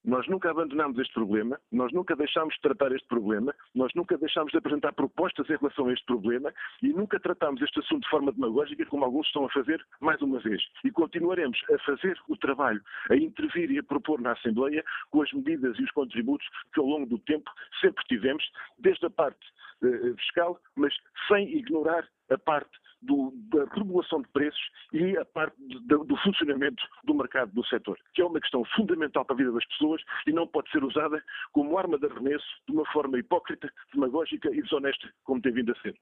[0.04, 4.50] Nós nunca abandonamos este problema, nós nunca deixámos de tratar este problema, nós nunca deixámos
[4.50, 8.32] de apresentar propostas em relação a este problema e nunca tratámos este assunto de forma
[8.32, 10.60] demagógica, como alguns estão a fazer mais uma vez.
[10.84, 15.32] E continuaremos a fazer o trabalho, a intervir e a propor na Assembleia com as
[15.32, 17.48] medidas e os contributos que ao longo do tempo
[17.80, 18.44] sempre tivemos,
[18.78, 19.46] desde a parte
[19.82, 20.92] uh, fiscal, mas
[21.28, 26.82] sem ignorar a parte do, da regulação de preços e a parte do, do, funcionamento
[27.04, 30.32] do mercado do setor, que é uma questão fundamental para a vida das pessoas e
[30.32, 31.22] não pode ser usada
[31.52, 35.80] como arma de arremesso de uma forma hipócrita, demagógica e desonesta, como tem vindo a
[35.80, 35.94] ser.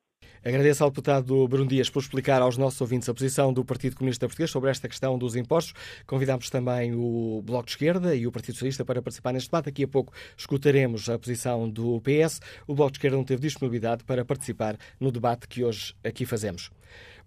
[0.44, 4.26] Agradeço ao deputado Bruno Dias por explicar aos nossos ouvintes a posição do Partido Comunista
[4.26, 5.74] Português sobre esta questão dos impostos.
[6.06, 9.66] Convidamos também o Bloco de Esquerda e o Partido Socialista para participar neste debate.
[9.66, 12.40] Daqui a pouco escutaremos a posição do PS.
[12.66, 16.70] O Bloco de Esquerda não teve disponibilidade para participar no debate que hoje aqui fazemos.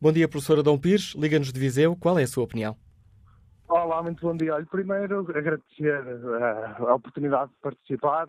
[0.01, 1.95] Bom dia, professora Dom Pires, Liga-nos de Viseu.
[1.95, 2.75] Qual é a sua opinião?
[3.69, 4.53] Olá, muito bom dia.
[4.69, 8.27] Primeiro agradecer eh, a oportunidade de participar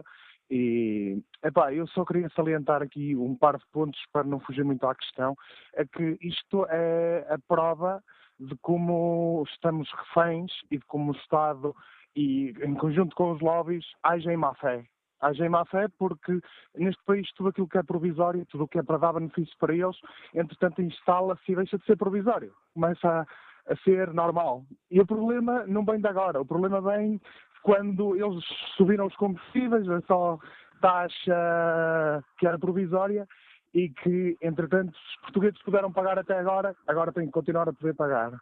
[0.56, 4.86] e, epá, eu só queria salientar aqui um par de pontos para não fugir muito
[4.86, 5.34] à questão,
[5.72, 8.00] é que isto é a prova
[8.38, 11.74] de como estamos reféns e de como o Estado
[12.14, 14.84] e em conjunto com os lobbies agem má fé
[15.20, 16.38] agem má fé porque
[16.76, 19.74] neste país tudo aquilo que é provisório, tudo o que é para dar benefício para
[19.74, 19.96] eles,
[20.34, 22.52] entretanto instala-se e deixa de ser provisório.
[22.74, 24.64] Começa a, a ser normal.
[24.90, 27.20] E o problema não vem de agora, o problema vem
[27.64, 28.44] quando eles
[28.76, 30.38] subiram os combustíveis, a só
[30.82, 33.26] taxa que era provisória
[33.72, 37.94] e que, entretanto, os portugueses puderam pagar até agora, agora têm que continuar a poder
[37.94, 38.38] pagar.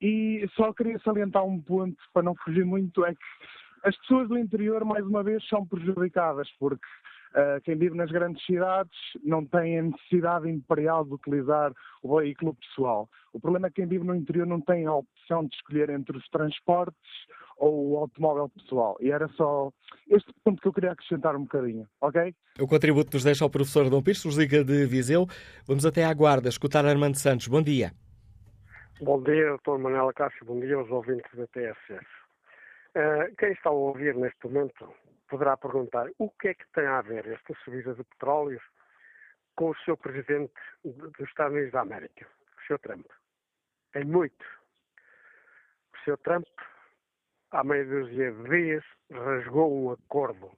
[0.00, 3.20] E só queria salientar um ponto, para não fugir muito, é que
[3.84, 6.84] as pessoas do interior, mais uma vez, são prejudicadas, porque
[7.36, 11.72] uh, quem vive nas grandes cidades não tem a necessidade imperial de utilizar
[12.02, 13.08] o veículo pessoal.
[13.32, 16.16] O problema é que quem vive no interior não tem a opção de escolher entre
[16.16, 16.98] os transportes
[17.56, 18.96] ou o automóvel pessoal.
[19.00, 19.70] E era só
[20.08, 22.34] este ponto que eu queria acrescentar um bocadinho, ok?
[22.60, 25.26] O contributo nos deixa ao professor Dom Pires, Liga de Viseu.
[25.66, 27.48] Vamos até à Guarda, escutar Armando Santos.
[27.48, 27.92] Bom dia.
[29.00, 30.46] Bom dia, doutor Manuela Cássio.
[30.46, 32.06] Bom dia aos ouvintes da TSF.
[32.94, 34.88] Uh, quem está a ouvir neste momento
[35.28, 38.60] poderá perguntar o que é que tem a ver esta subida de petróleo
[39.56, 40.52] com o seu presidente
[40.84, 42.78] dos Estados Unidos da América, o Sr.
[42.80, 43.06] Trump.
[43.92, 44.44] Tem muito.
[45.94, 46.18] O Sr.
[46.18, 46.46] Trump,
[47.52, 50.50] há meia dúzia de dias, rasgou um acordo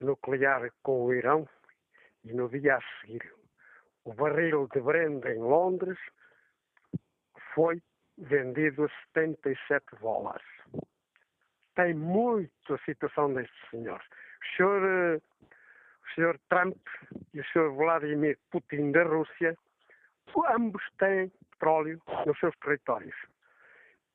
[0.00, 1.48] nuclear com o Irão
[2.24, 3.32] e no dia a seguir
[4.04, 5.98] o barril de Brenda em Londres
[7.54, 7.82] foi
[8.18, 10.44] vendido a 77 dólares
[11.74, 14.06] tem muito a situação destes senhores.
[14.06, 15.20] O senhor,
[16.02, 16.78] o senhor Trump
[17.32, 19.56] e o senhor Vladimir Putin da Rússia,
[20.50, 23.14] ambos têm petróleo nos seus territórios.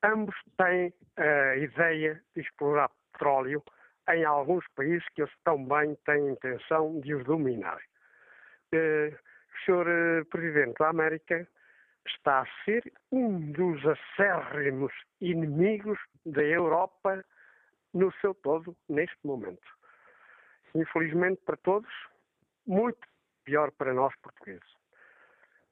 [0.02, 3.62] Ambos têm a ideia de explorar petróleo
[4.08, 7.78] em alguns países que eles também têm intenção de os dominar.
[8.72, 11.46] Eh, o senhor eh, Presidente da América
[12.06, 12.82] está a ser
[13.12, 17.22] um dos acérrimos inimigos da Europa
[17.92, 19.68] no seu todo neste momento.
[20.74, 21.92] Infelizmente para todos,
[22.66, 23.06] muito
[23.44, 24.76] pior para nós portugueses.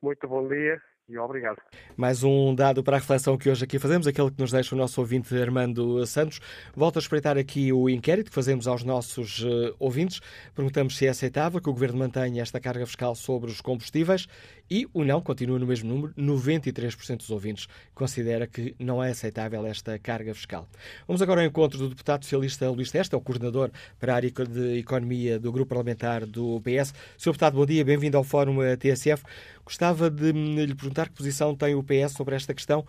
[0.03, 1.57] Muito bom dia e obrigado.
[1.97, 4.79] Mais um dado para a reflexão que hoje aqui fazemos, aquele que nos deixa o
[4.79, 6.41] nosso ouvinte Armando Santos.
[6.77, 10.21] Volto a espreitar aqui o inquérito que fazemos aos nossos uh, ouvintes.
[10.55, 14.29] Perguntamos se é aceitável que o Governo mantenha esta carga fiscal sobre os combustíveis
[14.71, 19.65] E o não continua no mesmo número, 93% dos ouvintes considera que não é aceitável
[19.65, 20.69] esta carga fiscal.
[21.07, 24.79] Vamos agora ao encontro do deputado socialista Luís Testa, o coordenador para a área de
[24.79, 26.93] economia do grupo parlamentar do PS.
[27.17, 27.31] Sr.
[27.31, 29.25] deputado, bom dia, bem-vindo ao Fórum TSF.
[29.65, 32.85] Gostava de lhe perguntar que posição tem o PS sobre esta questão.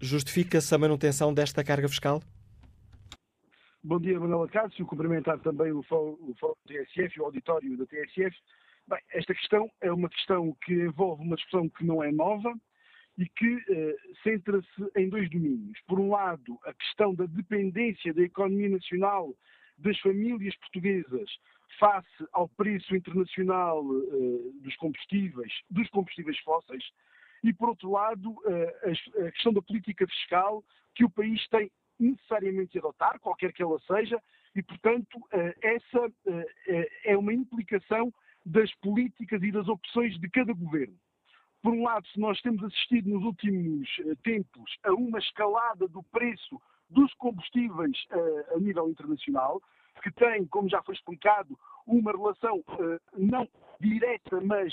[0.00, 2.22] Justifica-se a manutenção desta carga fiscal?
[3.84, 4.86] Bom dia, Manuela Cássio.
[4.86, 6.16] Cumprimentar também o Fórum,
[6.66, 8.34] TSF o auditório da TSF.
[8.88, 12.52] Bem, esta questão é uma questão que envolve uma discussão que não é nova
[13.16, 15.78] e que eh, centra-se em dois domínios.
[15.86, 19.34] Por um lado, a questão da dependência da economia nacional
[19.78, 21.30] das famílias portuguesas
[21.78, 26.84] face ao preço internacional eh, dos combustíveis, dos combustíveis fósseis,
[27.42, 30.64] e por outro lado, eh, a questão da política fiscal
[30.94, 34.20] que o país tem necessariamente adotar, qualquer que ela seja,
[34.54, 38.12] e, portanto, eh, essa eh, eh, é uma implicação
[38.50, 40.96] das políticas e das opções de cada governo.
[41.62, 43.88] Por um lado, se nós temos assistido nos últimos
[44.24, 47.96] tempos a uma escalada do preço dos combustíveis
[48.54, 49.60] a nível internacional,
[50.02, 52.64] que tem, como já foi explicado, uma relação
[53.16, 53.46] não
[53.78, 54.72] direta, mas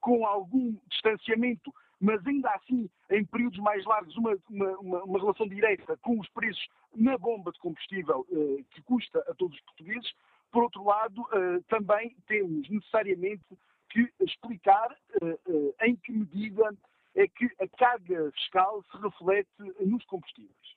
[0.00, 5.96] com algum distanciamento mas ainda assim, em períodos mais largos, uma, uma, uma relação direta
[5.98, 6.64] com os preços
[6.94, 10.12] na bomba de combustível eh, que custa a todos os portugueses.
[10.50, 13.44] Por outro lado, eh, também temos necessariamente
[13.90, 16.74] que explicar eh, eh em que medida
[17.14, 20.74] é que a carga fiscal se reflete nos combustíveis.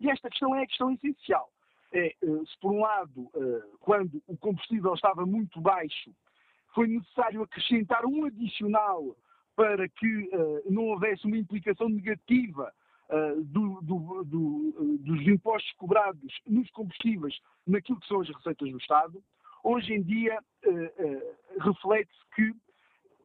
[0.00, 1.50] E esta questão é a questão essencial.
[1.92, 3.30] É, se por um lado,
[3.80, 6.14] quando o combustível estava muito baixo,
[6.74, 9.16] foi necessário acrescentar um adicional
[9.56, 10.30] para que
[10.68, 12.72] não houvesse uma implicação negativa
[13.10, 14.40] uh, do, do, do,
[14.78, 19.22] uh, dos impostos cobrados nos combustíveis naquilo que são as receitas do Estado,
[19.62, 20.38] hoje em dia
[21.60, 22.54] reflete-se que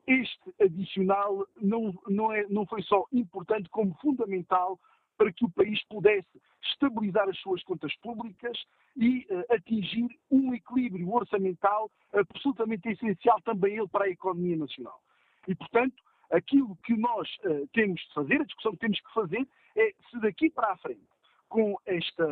[0.07, 4.79] este adicional não, não, é, não foi só importante, como fundamental
[5.17, 8.57] para que o país pudesse estabilizar as suas contas públicas
[8.97, 14.99] e uh, atingir um equilíbrio orçamental absolutamente essencial também ele para a economia nacional.
[15.47, 15.95] E, portanto,
[16.33, 20.19] Aquilo que nós uh, temos de fazer, a discussão que temos que fazer, é se
[20.19, 21.07] daqui para a frente,
[21.47, 22.27] com esta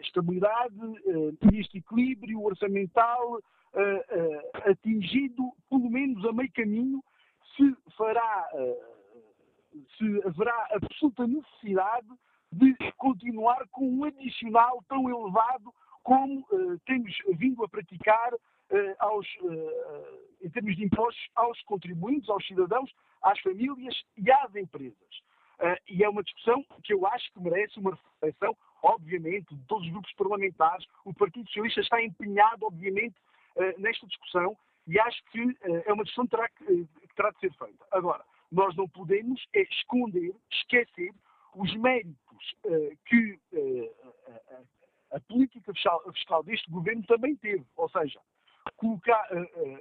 [0.00, 7.02] estabilidade uh, e este equilíbrio orçamental uh, atingido, pelo menos a meio caminho,
[7.56, 8.48] se fará,
[9.98, 12.08] se haverá absoluta necessidade
[12.50, 15.70] de continuar com um adicional tão elevado
[16.02, 16.46] como
[16.86, 18.32] temos vindo a praticar
[18.98, 19.26] aos,
[20.40, 22.90] em termos de impostos aos contribuintes, aos cidadãos,
[23.22, 25.22] às famílias e às empresas.
[25.60, 29.86] Uh, e é uma discussão que eu acho que merece uma reflexão, obviamente, de todos
[29.86, 30.84] os grupos parlamentares.
[31.04, 33.14] O Partido Socialista está empenhado, obviamente,
[33.78, 34.56] nesta discussão
[34.86, 36.64] e acho que é uma discussão que terá, que,
[37.06, 37.86] que terá de ser feita.
[37.92, 41.12] Agora, nós não podemos é esconder, esquecer
[41.54, 42.54] os méritos
[43.06, 43.38] que
[45.12, 47.64] a, política fiscal, deste governo também teve.
[47.76, 48.18] Ou seja,
[48.76, 49.28] colocar,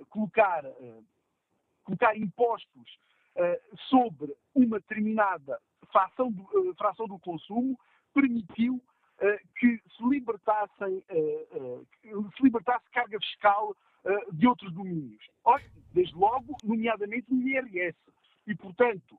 [0.10, 0.64] colocar,
[1.84, 3.00] colocar impostos
[3.36, 5.60] eh, sobre uma determinada
[5.92, 7.78] fração do, fração do consumo
[8.14, 8.82] permitiu
[9.60, 13.76] que se libertassem se libertasse carga fiscal
[14.34, 15.24] de outros domínios.
[15.94, 17.96] Desde logo, nomeadamente no IRS.
[18.48, 19.18] E, portanto,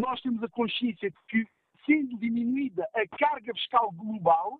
[0.00, 1.46] nós temos a consciência de que,
[1.84, 4.56] sendo diminuída a carga fiscal global,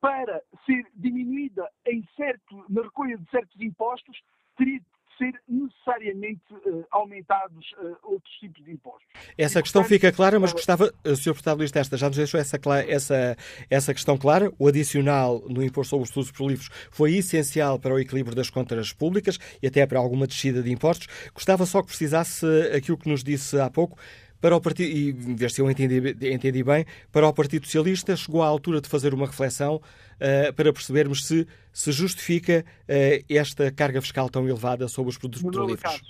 [0.00, 4.16] para ser diminuída em certo, na recolha de certos impostos,
[4.56, 4.80] teria
[5.18, 9.04] ser necessariamente uh, aumentados uh, outros tipos de impostos.
[9.36, 11.32] Essa e, questão portanto, fica clara, mas gostava, o Sr.
[11.32, 13.36] Deputado Luís Testa já nos deixou essa, essa,
[13.68, 14.50] essa questão clara.
[14.58, 18.48] O adicional no imposto sobre os estudos por livros foi essencial para o equilíbrio das
[18.48, 21.08] contas públicas e até para alguma descida de impostos.
[21.34, 23.98] Gostava só que precisasse aquilo que nos disse há pouco,
[24.40, 25.98] para o partido, e ver se eu entendi,
[26.32, 30.72] entendi, bem, para o Partido Socialista chegou à altura de fazer uma reflexão uh, para
[30.72, 36.00] percebermos se se justifica uh, esta carga fiscal tão elevada sobre os produtos petrolíferos.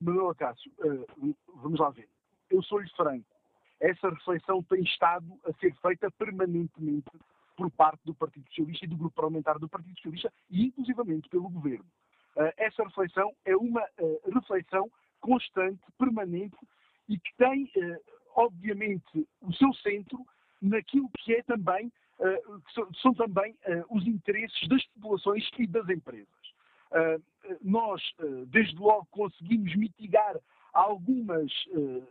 [0.00, 2.08] Manuel Cássio, uh, vamos lá ver.
[2.50, 3.24] Eu sou-lhe franco.
[3.80, 7.10] Essa reflexão tem estado a ser feita permanentemente
[7.56, 11.48] por parte do Partido Socialista e do grupo parlamentar do Partido Socialista e inclusivamente pelo
[11.48, 11.86] Governo.
[12.58, 13.82] essa reflexão é uma
[14.32, 14.90] reflexão
[15.20, 16.56] constante, permanente,
[17.08, 18.00] e que tem, eh,
[18.34, 20.18] obviamente, o seu centro
[20.60, 22.42] naquilo que é também, eh,
[23.00, 26.26] são também eh, os interesses das populações e das empresas.
[27.62, 28.00] Nós,
[28.46, 30.36] desde logo, conseguimos mitigar
[30.72, 31.52] algumas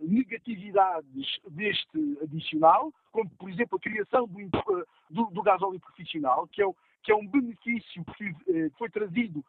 [0.02, 6.66] negatividades deste adicional, como, por exemplo, a criação do, do, do gasóleo profissional, que é,
[7.02, 9.44] que é um benefício que foi trazido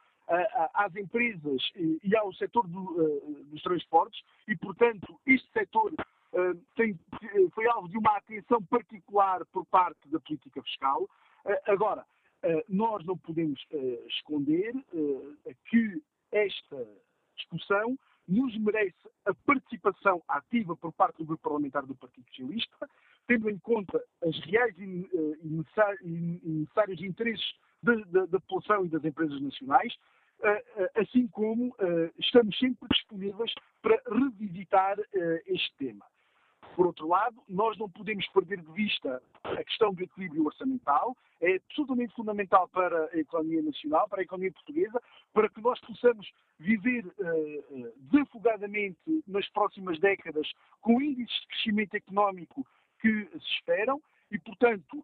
[0.75, 5.93] às empresas e ao setor do, dos transportes e, portanto, este setor
[6.75, 6.99] tem,
[7.55, 11.09] foi alvo de uma atenção particular por parte da política fiscal.
[11.67, 12.05] Agora,
[12.69, 13.65] nós não podemos
[14.09, 14.75] esconder
[15.71, 16.87] que esta
[17.37, 17.97] discussão
[18.27, 22.91] nos merece a participação ativa por parte do Grupo Parlamentar do Partido Socialista,
[23.27, 25.09] tendo em conta as reais e
[25.45, 30.16] necessários interesses da, população e das empresas nacionais, eh, eh,
[30.95, 33.53] assim como eh, estamos sempre disponíveis
[33.83, 34.97] para revisitar
[35.47, 36.05] este tema.
[36.75, 41.55] Por outro lado, nós não podemos perder de vista a questão do equilíbrio orçamental, é
[41.57, 45.01] absolutamente fundamental para a economia nacional, para a economia portuguesa,
[45.33, 47.05] para que nós possamos viver
[47.97, 50.47] desafogadamente nas próximas décadas
[50.83, 52.67] com índices de crescimento económico
[53.01, 55.03] que se esperam e, portanto,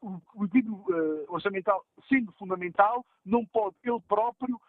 [0.00, 0.84] o, equilíbrio
[1.28, 4.60] orçamental, sendo fundamental, não pode ele próprio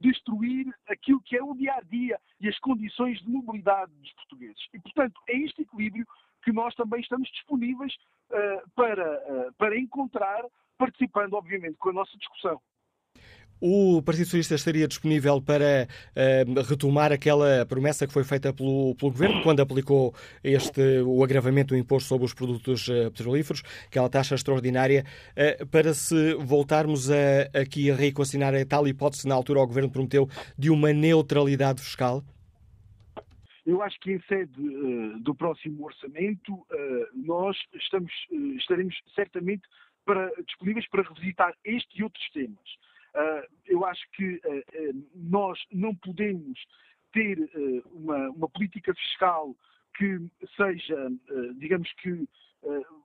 [0.00, 4.60] destruir aquilo que é o dia a dia e as condições de mobilidade dos portugueses.
[4.74, 6.06] E, portanto, é este equilíbrio
[6.42, 7.94] que nós também estamos disponíveis
[8.30, 10.44] uh, para, para encontrar,
[10.76, 12.60] participando, obviamente, com a nossa discussão.
[13.64, 19.12] O Partido Socialista estaria disponível para uh, retomar aquela promessa que foi feita pelo, pelo,
[19.12, 20.12] Governo quando aplicou
[20.42, 25.04] este, o agravamento do imposto sobre os produtos uh, petrolíferos, aquela taxa extraordinária,
[25.36, 29.92] uh, para se voltarmos a, aqui a reconsiderar a tal hipótese na altura o Governo
[29.92, 30.28] prometeu
[30.58, 32.20] de uma neutralidade fiscal?
[33.64, 36.66] Eu acho que em sede uh, do próximo orçamento
[37.14, 38.10] nós estamos,
[38.58, 39.62] estaremos certamente
[40.04, 42.58] para, disponíveis para revisitar este e outros temas.
[43.66, 44.40] Eu acho que
[45.14, 46.58] nós não podemos
[47.12, 47.38] ter
[47.92, 49.54] uma, uma, política fiscal
[49.96, 50.18] que
[50.56, 51.10] seja,
[51.58, 52.26] digamos que,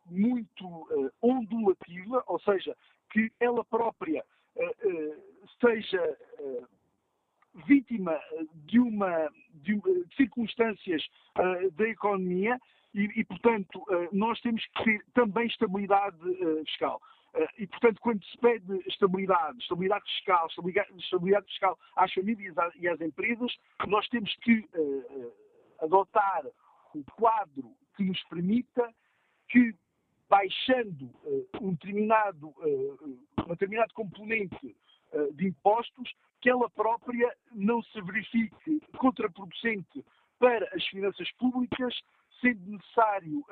[0.09, 2.75] muito ondulativa, ou seja,
[3.11, 4.23] que ela própria
[5.59, 6.17] seja
[7.65, 8.19] vítima
[8.65, 11.03] de uma de, de circunstâncias
[11.37, 12.59] uh, da economia
[12.93, 17.01] e, e portanto, uh, nós temos que ter também estabilidade uh, fiscal.
[17.57, 23.55] E, portanto, quando se pede estabilidade, estabilidade fiscal, estabilidade, fiscal às famílias e às empresas,
[23.87, 24.67] nós temos que
[25.81, 26.43] adotar
[26.95, 28.93] um quadro que nos permita
[29.49, 29.75] que,
[30.29, 31.11] baixando
[31.61, 32.53] um determinado,
[33.45, 34.75] um determinado componente
[35.33, 40.03] de impostos, que ela própria não se verifique contraproducente
[40.39, 41.99] para as finanças públicas,
[42.41, 43.43] sendo necessário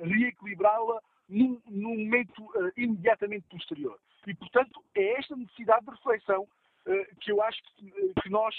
[0.00, 3.98] reequilibrá-la num, num, momento uh, imediatamente posterior.
[4.26, 7.90] E, portanto, é esta necessidade de reflexão uh, que eu acho que,
[8.22, 8.54] que nós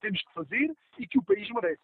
[0.00, 1.82] temos que fazer e que o país merece.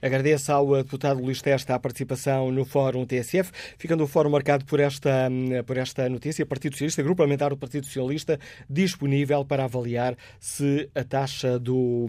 [0.00, 4.78] Agradeço ao deputado Luís Testa a participação no Fórum TSF, ficando o fórum marcado por
[4.78, 5.28] esta,
[5.66, 6.46] por esta notícia.
[6.46, 8.38] Partido Socialista, Grupo Parlamentar do Partido Socialista,
[8.70, 12.08] disponível para avaliar se a taxa do.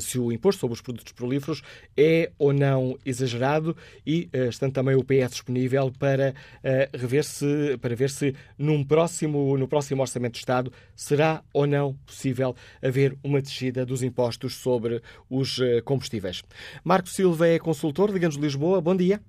[0.00, 1.62] se o imposto sobre os produtos prolíferos
[1.96, 7.78] é ou não exagerado e eh, estando também o PS disponível para uh, rever se,
[7.80, 13.16] para ver se num próximo, no próximo Orçamento de Estado será ou não possível haver
[13.22, 15.00] uma descida dos impostos sobre
[15.30, 16.42] os eh, combustíveis.
[16.82, 18.80] Marcos Silva é consultor de Gandos de Lisboa.
[18.80, 19.20] Bom dia.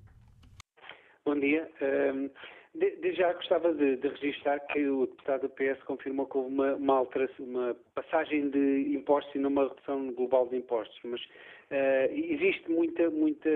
[1.24, 1.68] Bom dia.
[1.80, 2.30] Um,
[2.74, 6.54] de, de já gostava de, de, registrar que o deputado do PS confirmou que houve
[6.54, 12.12] uma, uma, alteração, uma passagem de impostos e numa redução global de impostos, mas uh,
[12.12, 13.50] existe muita, muita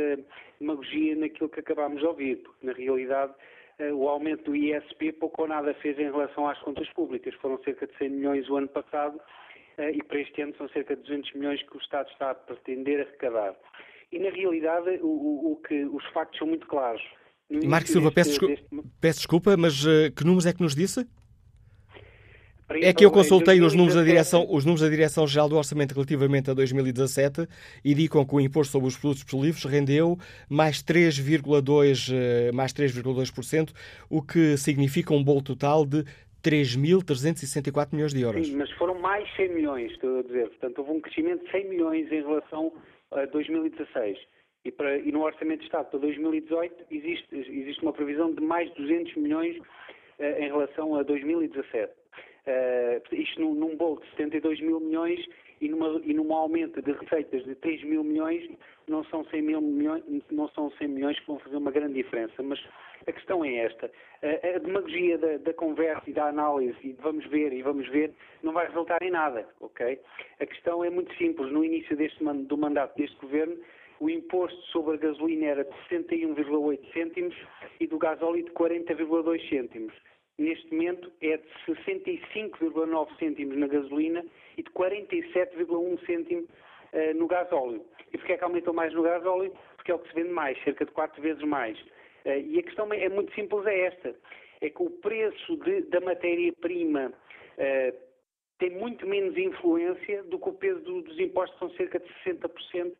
[0.61, 3.33] demagogia naquilo que acabámos de ouvir, porque na realidade
[3.79, 7.35] uh, o aumento do ISP pouco ou nada fez em relação às contas públicas.
[7.37, 10.97] Foram cerca de 100 milhões o ano passado uh, e para este ano são cerca
[10.97, 13.55] de 200 milhões que o Estado está a pretender arrecadar.
[14.15, 17.03] E, na realidade, o, o, o que, os factos são muito claros.
[17.51, 18.91] Marco Silva, deste, peço, desculpa, deste...
[19.01, 21.05] peço, desculpa, mas uh, que números é que nos disse?
[22.71, 26.51] É que eu consultei os números, da direção, os números da Direção-Geral do Orçamento relativamente
[26.51, 27.47] a 2017
[27.85, 30.17] e indicam que o imposto sobre os produtos livres rendeu
[30.49, 33.71] mais 3,2%, eh, mais 3,2%,
[34.09, 36.05] o que significa um bolo total de
[36.43, 38.47] 3.364 milhões de euros.
[38.47, 40.49] Sim, mas foram mais 100 milhões, estou a dizer.
[40.49, 42.73] Portanto, houve um crescimento de 100 milhões em relação
[43.33, 44.19] 2016.
[44.65, 48.71] E, para, e, no Orçamento de Estado para 2018 existe, existe uma previsão de mais
[48.75, 51.93] 200 milhões uh, em relação a 2017.
[51.93, 51.97] Uh,
[52.47, 55.25] eh, isto num, num bolo de 72 mil milhões
[55.61, 58.51] e, numa, e num aumento de receitas de 3 mil milhões,
[58.87, 62.43] não são 100 mil milhões, não são 100 milhões que vão fazer uma grande diferença.
[62.43, 62.63] Mas
[63.07, 63.91] a questão é esta.
[64.23, 68.13] A demagogia da, da, conversa e da análise e vamos ver e vamos ver
[68.43, 69.99] não vai resultar em nada, ok?
[70.41, 71.53] A questão é muito simples.
[71.53, 73.57] No início deste, do mandato deste governo,
[74.01, 77.35] o imposto sobre a gasolina era de 61,8 cêntimos
[77.81, 79.95] e do gasóleo de 40,2 cêntimos.
[80.37, 84.25] neste momento é de 65,9 cêntimos na gasolina
[84.57, 87.85] e de 47,1 cêntimo uh, no gasóleo.
[88.13, 89.53] E porquê é que aumentou mais no gasóleo?
[89.77, 91.79] Porque é o que se vende mais, cerca de 4 vezes mais.
[92.25, 94.15] Uh, e a questão é muito simples, é esta.
[94.61, 97.99] É que o preço de, da matéria-prima uh,
[98.59, 102.95] tem muito menos influência do que o peso do, dos impostos, são cerca de 60%,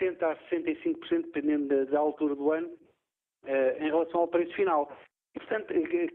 [0.00, 2.70] 60% a 65%, dependendo da, da altura do ano,
[3.78, 4.90] em relação ao preço final.
[5.34, 5.72] E, portanto,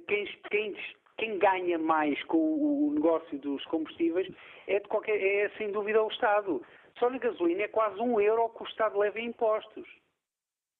[0.07, 0.75] quem, quem,
[1.17, 4.27] quem ganha mais com o negócio dos combustíveis
[4.67, 6.65] é, qualquer, é sem dúvida o Estado.
[6.97, 9.87] Só na gasolina é quase um euro que o Estado leva em impostos.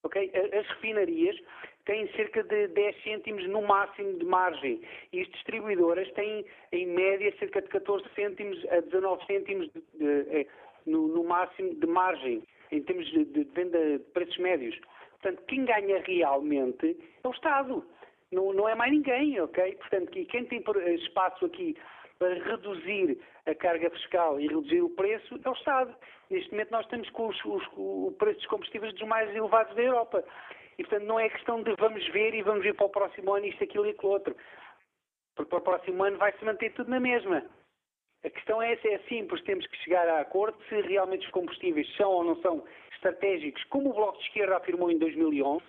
[0.04, 0.32] Okay?
[0.34, 1.38] As refinarias
[1.86, 7.34] têm cerca de 10 cêntimos no máximo de margem e as distribuidoras têm, em média,
[7.40, 10.48] cerca de 14 cêntimos a 19 cêntimos de, de, de,
[10.86, 14.80] no, no, máximo de margem, em termos de, venda de preços médios.
[15.22, 17.86] Portanto, quem ganha realmente é o Estado
[18.32, 19.76] não, não é mais ninguém, ok?
[19.76, 20.64] Portanto, quem tem
[20.96, 21.76] espaço aqui
[22.22, 23.18] para reduzir
[23.48, 25.96] a carga fiscal e reduzir o preço é o Estado.
[26.30, 29.82] Neste momento nós temos com os, os, o preço dos combustíveis dos mais elevados da
[29.82, 30.24] Europa.
[30.78, 33.48] E, portanto, não é questão de vamos ver e vamos ver para o próximo ano
[33.48, 34.36] isto, aquilo e aquilo outro.
[35.36, 37.44] Porque para o próximo ano vai-se manter tudo na mesma.
[38.24, 42.12] A questão é, é simples, temos que chegar a acordo se realmente os combustíveis são
[42.12, 45.64] ou não são estratégicos, como o Bloco de Esquerda afirmou em 2011,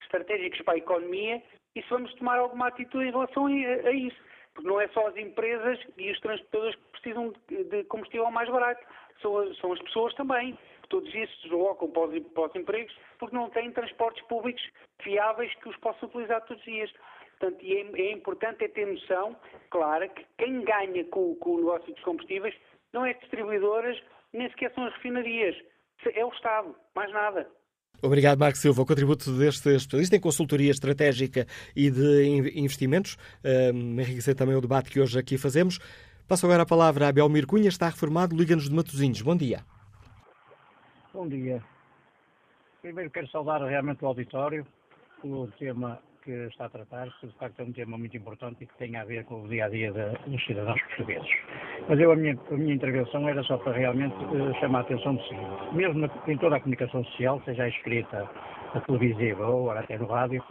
[0.00, 1.42] estratégicos para a economia
[1.76, 4.27] e se vamos tomar alguma atitude em relação a isso.
[4.58, 8.84] Porque não é só as empresas e os transportadores que precisam de, combustível mais barato,
[9.22, 10.58] são, são, as pessoas também.
[10.88, 14.60] Todos esses se deslocam para os, para os empregos porque não têm transportes públicos
[15.00, 16.92] fiáveis que os possam utilizar todos os dias.
[17.38, 19.36] Portanto, é, é, importante é ter noção,
[19.70, 22.52] clara, que quem ganha com, com, o negócio dos combustíveis
[22.92, 23.96] não é as distribuidoras,
[24.32, 25.56] nem sequer são as refinarias.
[26.04, 27.48] É o Estado, mais nada.
[28.00, 28.82] Obrigado, Marco Silva.
[28.82, 33.16] O contributo deste especialista em consultoria estratégica e de investimentos.
[33.44, 35.78] Um, enriquecer também o debate que hoje aqui fazemos.
[36.28, 39.22] Passo agora a palavra a Belmir Cunha, está reformado, liga-nos de Matosinhos.
[39.22, 39.64] Bom dia.
[41.12, 41.62] Bom dia.
[42.82, 44.66] Primeiro quero saudar realmente o auditório
[45.20, 48.66] pelo tema que está a tratar, que de facto é um tema muito importante e
[48.66, 49.90] que tem a ver com o dia a dia
[50.26, 51.30] dos cidadãos portugueses.
[51.88, 55.14] Mas eu, a minha, a minha intervenção era só para realmente uh, chamar a atenção
[55.14, 58.28] do seguinte: mesmo na, em toda a comunicação social, seja a escrita,
[58.74, 60.44] a televisiva ou até no rádio,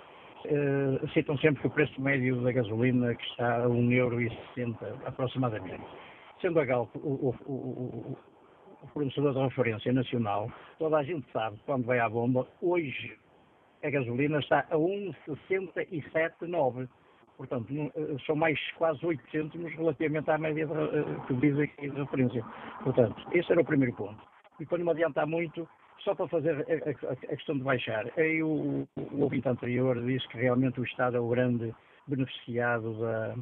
[0.45, 4.75] uh, citam sempre que o preço médio da gasolina que está a 1,60€
[5.05, 5.85] aproximadamente.
[6.41, 8.17] Sendo a Galp o, o, o,
[8.81, 13.15] o fornecedor de referência nacional, toda a gente sabe, quando vai à bomba, hoje
[13.83, 16.87] a gasolina está a 1,679.
[17.37, 21.99] Portanto, eh, são mais quase 8 cêntimos relativamente à média eh, que diz aqui de
[21.99, 22.43] referência.
[22.83, 24.21] Portanto, esse era o primeiro ponto.
[24.59, 28.11] E para não me adiantar muito, só para fazer a, a, a questão de baixar,
[28.17, 31.73] aí o, o ouvinte anterior disse que realmente o Estado é o grande
[32.07, 33.35] beneficiado da,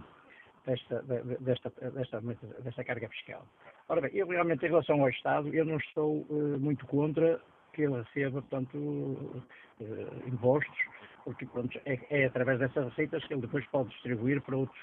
[0.66, 1.02] desta,
[1.40, 2.22] desta, desta,
[2.62, 3.46] desta, carga fiscal.
[3.88, 7.40] Ora bem, eu realmente em relação ao Estado, eu não estou uh, muito contra
[7.76, 10.78] que ele receba, portanto, uh, impostos,
[11.26, 14.80] porque pronto, é, é, através dessas receitas que ele depois pode distribuir para outros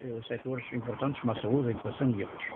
[0.00, 2.48] uh, setores importantes, como a saúde, a educação e outros.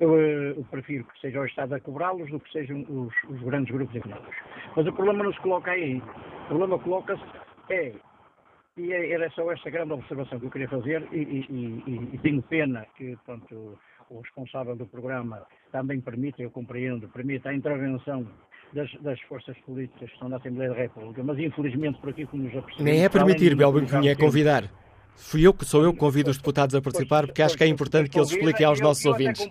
[0.00, 3.40] Eu, uh, eu, prefiro que seja o Estado a cobrá-los do que sejam os, os,
[3.42, 4.36] grandes grupos económicos.
[4.74, 5.98] Mas o problema não se coloca aí.
[5.98, 7.22] O problema coloca-se
[7.70, 7.94] é,
[8.76, 12.18] e é, era só esta grande observação que eu queria fazer, e, e, e, e
[12.18, 13.78] tenho pena que, portanto,
[14.10, 18.26] o responsável do programa também permita, eu compreendo, permita a intervenção
[18.72, 22.42] das, das, forças políticas que estão na Assembleia da República, mas infelizmente por aqui como
[22.42, 22.84] nos apercebemos...
[22.84, 24.70] Nem é permitir, Belbin Cunha, é convidar.
[25.16, 27.66] Fui eu que sou eu que convido os deputados a participar, porque acho que é
[27.66, 29.48] importante que eles expliquem aos nossos ouvintes.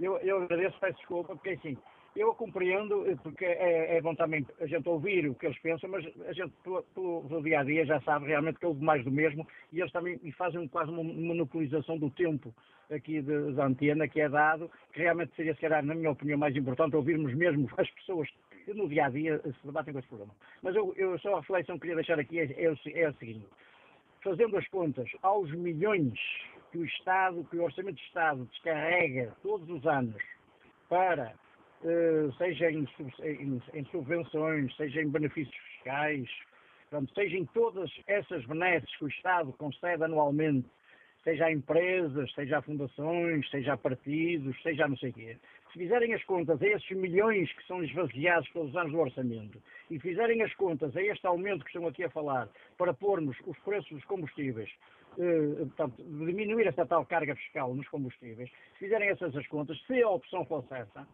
[0.00, 1.76] Eu, eu agradeço, peço desculpa, porque assim,
[2.16, 6.04] eu compreendo, porque é, é, bom também a gente ouvir o que eles pensam, mas
[6.26, 9.46] a gente, pelo, pelo dia a dia, já sabe realmente que houve mais do mesmo
[9.72, 12.52] e eles também fazem quase uma monopolização do tempo
[12.90, 16.38] aqui de, da antena que é dado, que realmente seria, se calhar, na minha opinião,
[16.38, 18.28] mais importante ouvirmos mesmo as pessoas
[18.64, 20.34] que no dia a dia se debatem com esse problema.
[20.62, 23.46] Mas eu, eu só a reflexão que queria deixar aqui é, é, é a seguinte:
[24.22, 26.18] fazendo as contas aos milhões
[26.70, 30.22] que o Estado, que o Orçamento de Estado descarrega todos os anos
[30.88, 31.34] para, eh,
[32.36, 32.86] seja em,
[33.22, 36.28] em, em, subvenções, seja em benefícios fiscais,
[36.90, 40.68] portanto, seja em todas essas benesses que o Estado concede anualmente
[41.24, 45.36] seja a empresas, seja a fundações, seja a partidos, seja a não sei o quê,
[45.72, 49.98] se fizerem as contas a esses milhões que são esvaziados pelos anos do orçamento e
[49.98, 53.90] fizerem as contas a este aumento que estão aqui a falar para pormos os preços
[53.90, 54.70] dos combustíveis,
[55.18, 60.02] eh, portanto, diminuir essa tal carga fiscal nos combustíveis, se fizerem essas as contas, se
[60.02, 61.06] a opção fosse essa,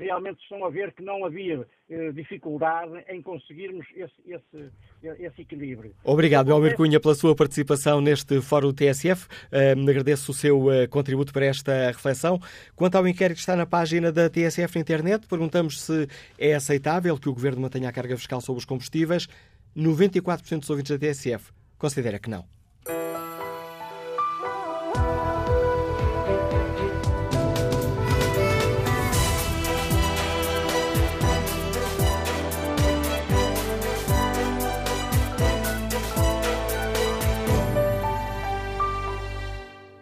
[0.00, 4.70] realmente estão a ver que não havia eh, dificuldade em conseguirmos esse, esse,
[5.02, 5.94] esse equilíbrio.
[6.02, 9.26] Obrigado, Elmer Cunha, pela sua participação neste Fórum TSF.
[9.26, 12.40] Uh, agradeço o seu uh, contributo para esta reflexão.
[12.74, 16.08] Quanto ao inquérito que está na página da TSF na internet, perguntamos se
[16.38, 19.28] é aceitável que o Governo mantenha a carga fiscal sobre os combustíveis.
[19.76, 22.59] 94% dos ouvintes da TSF considera que não.